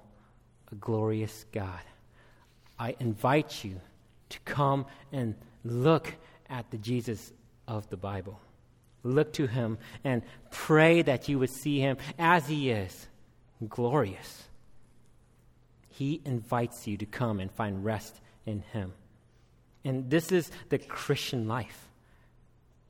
a 0.71 0.75
glorious 0.75 1.45
God, 1.53 1.81
I 2.79 2.97
invite 2.99 3.65
you 3.65 3.81
to 4.31 4.39
come 4.41 4.87
and 5.13 5.35
look 5.65 6.15
at 6.49 6.71
the 6.71 6.79
Jesus 6.79 7.33
of 7.69 7.89
the 7.91 7.97
Bible. 7.97 8.41
Look 9.05 9.33
to 9.35 9.47
him 9.47 9.79
and 10.05 10.23
pray 10.51 11.03
that 11.03 11.29
you 11.29 11.39
would 11.39 11.51
see 11.51 11.81
him 11.81 11.97
as 12.19 12.47
he 12.47 12.71
is, 12.71 13.07
glorious. 13.69 14.45
He 15.89 16.21
invites 16.25 16.87
you 16.87 16.97
to 16.99 17.07
come 17.07 17.41
and 17.41 17.51
find 17.51 17.85
rest 17.85 18.21
in 18.47 18.63
him. 18.73 18.93
And 19.85 20.09
this 20.11 20.31
is 20.31 20.51
the 20.69 20.79
Christian 20.79 21.49
life. 21.49 21.89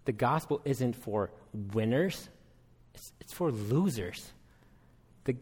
The 0.04 0.12
gospel 0.12 0.60
isn't 0.64 0.96
for 0.96 1.30
winners, 1.52 2.28
it's, 2.94 3.12
it's 3.20 3.32
for 3.32 3.50
losers. 3.50 4.32
The 5.24 5.36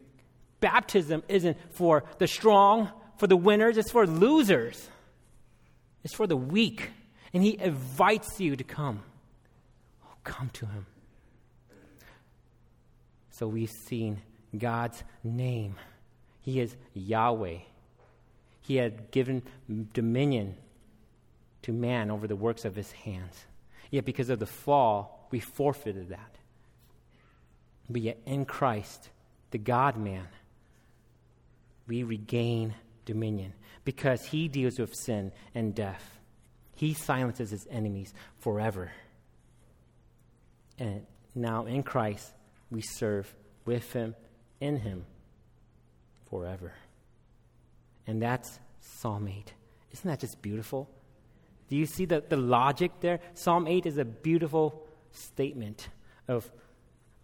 baptism 0.60 1.22
isn't 1.28 1.56
for 1.72 2.04
the 2.18 2.28
strong, 2.28 2.90
for 3.20 3.26
the 3.26 3.36
winners, 3.36 3.76
it's 3.76 3.90
for 3.90 4.06
losers. 4.06 4.88
It's 6.02 6.14
for 6.14 6.26
the 6.26 6.38
weak. 6.38 6.88
And 7.34 7.42
he 7.42 7.60
invites 7.60 8.40
you 8.40 8.56
to 8.56 8.64
come 8.64 9.02
oh, 10.02 10.14
come 10.24 10.48
to 10.54 10.64
him. 10.64 10.86
So 13.30 13.46
we've 13.46 13.70
seen 13.70 14.22
God's 14.56 15.04
name. 15.22 15.76
He 16.40 16.60
is 16.60 16.74
Yahweh. 16.94 17.58
He 18.62 18.76
had 18.76 19.10
given 19.10 19.42
dominion 19.92 20.56
to 21.60 21.72
man 21.72 22.10
over 22.10 22.26
the 22.26 22.36
works 22.36 22.64
of 22.64 22.74
his 22.74 22.90
hands. 22.90 23.44
Yet 23.90 24.06
because 24.06 24.30
of 24.30 24.38
the 24.38 24.46
fall, 24.46 25.28
we 25.30 25.40
forfeited 25.40 26.08
that. 26.08 26.36
But 27.90 28.00
yet 28.00 28.18
in 28.24 28.46
Christ, 28.46 29.10
the 29.50 29.58
God 29.58 29.98
man, 29.98 30.26
we 31.86 32.02
regain 32.02 32.74
dominion 33.04 33.54
because 33.84 34.24
he 34.26 34.48
deals 34.48 34.78
with 34.78 34.94
sin 34.94 35.32
and 35.54 35.74
death. 35.74 36.18
He 36.74 36.94
silences 36.94 37.50
his 37.50 37.66
enemies 37.70 38.14
forever. 38.38 38.90
And 40.78 41.06
now 41.34 41.66
in 41.66 41.82
Christ, 41.82 42.32
we 42.70 42.80
serve 42.80 43.32
with 43.64 43.92
him, 43.92 44.14
in 44.60 44.76
him, 44.76 45.04
forever. 46.30 46.72
And 48.06 48.22
that's 48.22 48.58
Psalm 48.80 49.28
8. 49.28 49.52
Isn't 49.92 50.08
that 50.08 50.20
just 50.20 50.40
beautiful? 50.40 50.88
Do 51.68 51.76
you 51.76 51.86
see 51.86 52.04
the, 52.04 52.22
the 52.26 52.36
logic 52.36 52.92
there? 53.00 53.20
Psalm 53.34 53.66
8 53.66 53.86
is 53.86 53.98
a 53.98 54.04
beautiful 54.04 54.86
statement 55.12 55.88
of 56.28 56.50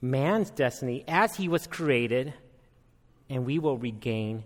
man's 0.01 0.51
destiny 0.51 1.05
as 1.09 1.37
he 1.37 1.49
was 1.49 1.66
created, 1.66 2.35
and 3.29 3.45
we 3.47 3.59
will 3.59 3.79
regain 3.79 4.45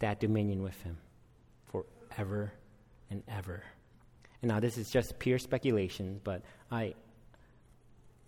that 0.00 0.20
dominion 0.20 0.62
with 0.62 0.80
him 0.82 0.96
forever 1.70 2.52
and 3.10 3.22
ever. 3.28 3.62
And 4.42 4.50
now, 4.50 4.60
this 4.60 4.76
is 4.76 4.90
just 4.90 5.18
pure 5.18 5.38
speculation, 5.38 6.20
but 6.24 6.42
I. 6.70 6.94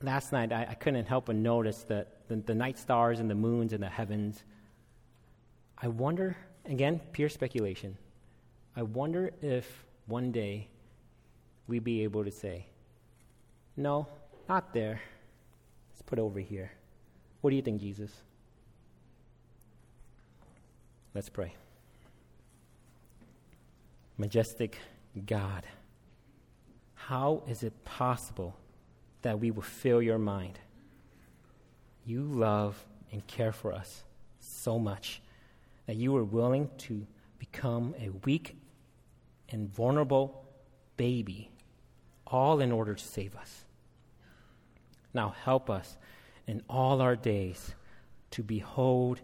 Last 0.03 0.33
night, 0.33 0.53
I, 0.53 0.67
I 0.71 0.75
couldn't 0.75 1.07
help 1.07 1.27
but 1.27 1.37
notice 1.37 1.85
that 1.85 2.29
the, 2.29 2.37
the 2.37 2.55
night 2.55 2.79
stars 2.79 3.21
and 3.21 3.31
the 3.31 3.35
moons 3.35 3.73
and 3.73 3.83
the 3.83 3.89
heavens. 3.89 4.43
I 5.79 5.89
wonder, 5.89 6.37
again, 6.67 7.01
pure 7.13 7.29
speculation. 7.29 7.97
I 8.77 8.83
wonder 8.83 9.33
if 9.43 9.85
one 10.07 10.33
day 10.33 10.69
we'd 11.67 11.85
be 11.85 12.03
able 12.03 12.25
to 12.25 12.31
say, 12.31 12.67
no, 13.77 14.07
not 14.49 14.73
there. 14.75 15.01
Let's 15.91 16.03
put 16.03 16.19
over 16.19 16.41
here. 16.41 16.73
What 17.41 17.51
do 17.51 17.57
you 17.57 17.63
think, 17.63 17.81
Jesus? 17.81 18.11
Let's 21.15 21.29
pray. 21.29 21.55
Majestic 24.17 24.79
God, 25.27 25.65
how 26.95 27.43
is 27.47 27.63
it 27.63 27.85
possible 27.85 28.57
that 29.23 29.39
we 29.39 29.51
will 29.51 29.63
fill 29.63 30.01
your 30.01 30.19
mind? 30.19 30.59
You 32.07 32.23
love 32.23 32.83
and 33.11 33.27
care 33.27 33.53
for 33.53 33.73
us 33.73 34.05
so 34.41 34.79
much 34.79 35.21
that 35.87 35.97
you 35.97 36.13
were 36.13 36.25
willing 36.25 36.71
to 36.79 37.07
become 37.39 37.95
a 38.01 38.09
weak 38.25 38.57
and 39.51 39.69
vulnerable 39.69 40.45
baby, 40.97 41.51
all 42.27 42.61
in 42.61 42.73
order 42.73 42.95
to 42.95 43.05
save 43.05 43.37
us. 43.37 43.65
Now 45.13 45.35
help 45.45 45.69
us 45.69 45.97
in 46.47 46.63
all 46.71 47.03
our 47.03 47.17
days 47.17 47.75
to 48.31 48.43
behold 48.43 49.21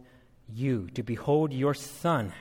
you, 0.54 0.88
to 0.94 1.02
behold 1.02 1.52
your 1.52 1.74
Son 1.74 2.32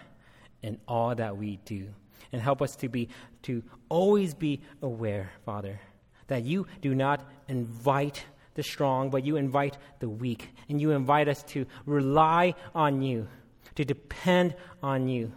in 0.61 0.79
all 0.87 1.15
that 1.15 1.37
we 1.37 1.59
do. 1.65 1.87
And 2.31 2.41
help 2.41 2.61
us 2.61 2.75
to 2.77 2.89
be 2.89 3.09
to 3.43 3.63
always 3.89 4.33
be 4.33 4.61
aware, 4.81 5.31
Father, 5.45 5.79
that 6.27 6.43
you 6.43 6.67
do 6.81 6.93
not 6.93 7.25
invite 7.47 8.25
the 8.55 8.63
strong, 8.63 9.09
but 9.09 9.23
you 9.23 9.37
invite 9.37 9.77
the 9.99 10.09
weak. 10.09 10.49
And 10.67 10.81
you 10.81 10.91
invite 10.91 11.27
us 11.27 11.43
to 11.43 11.65
rely 11.85 12.55
on 12.75 13.01
you, 13.01 13.27
to 13.75 13.85
depend 13.85 14.55
on 14.83 15.07
you. 15.07 15.31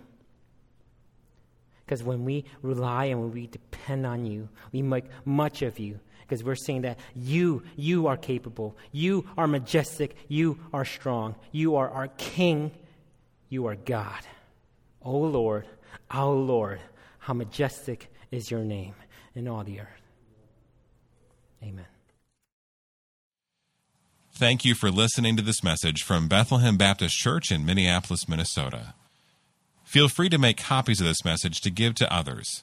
Because 1.85 2.03
when 2.03 2.25
we 2.25 2.45
rely 2.63 3.07
and 3.07 3.21
when 3.21 3.33
we 3.33 3.47
depend 3.47 4.07
on 4.07 4.25
you, 4.25 4.49
we 4.73 4.83
make 4.83 5.05
much 5.25 5.63
of 5.63 5.79
you 5.79 6.01
because 6.31 6.45
we're 6.45 6.55
saying 6.55 6.83
that 6.83 6.97
you, 7.17 7.65
you 7.75 8.07
are 8.07 8.17
capable. 8.17 8.77
You 8.93 9.27
are 9.37 9.49
majestic. 9.49 10.15
You 10.29 10.61
are 10.73 10.85
strong. 10.85 11.35
You 11.51 11.75
are 11.75 11.91
our 11.91 12.07
King. 12.07 12.71
You 13.49 13.67
are 13.67 13.75
God. 13.75 14.21
O 15.03 15.11
oh 15.11 15.19
Lord, 15.19 15.67
our 16.09 16.33
Lord, 16.33 16.79
how 17.19 17.35
majestic 17.35 18.13
is 18.31 18.49
your 18.49 18.61
name 18.61 18.95
in 19.35 19.49
all 19.49 19.65
the 19.65 19.81
earth. 19.81 19.89
Amen. 21.65 21.87
Thank 24.33 24.65
you 24.65 24.77
for 24.77 24.93
listening 24.93 25.37
to 25.37 25.43
this 25.43 25.65
message 25.65 26.05
from 26.05 26.29
Bethlehem 26.29 26.77
Baptist 26.77 27.17
Church 27.17 27.51
in 27.51 27.67
Minneapolis, 27.67 28.29
Minnesota. 28.29 28.95
Feel 29.83 30.09
free 30.09 30.29
to 30.29 30.39
make 30.39 30.59
copies 30.59 31.01
of 31.01 31.09
this 31.09 31.25
message 31.25 31.61
to 31.63 31.71
give 31.71 31.97
to 31.97 32.15
others 32.15 32.63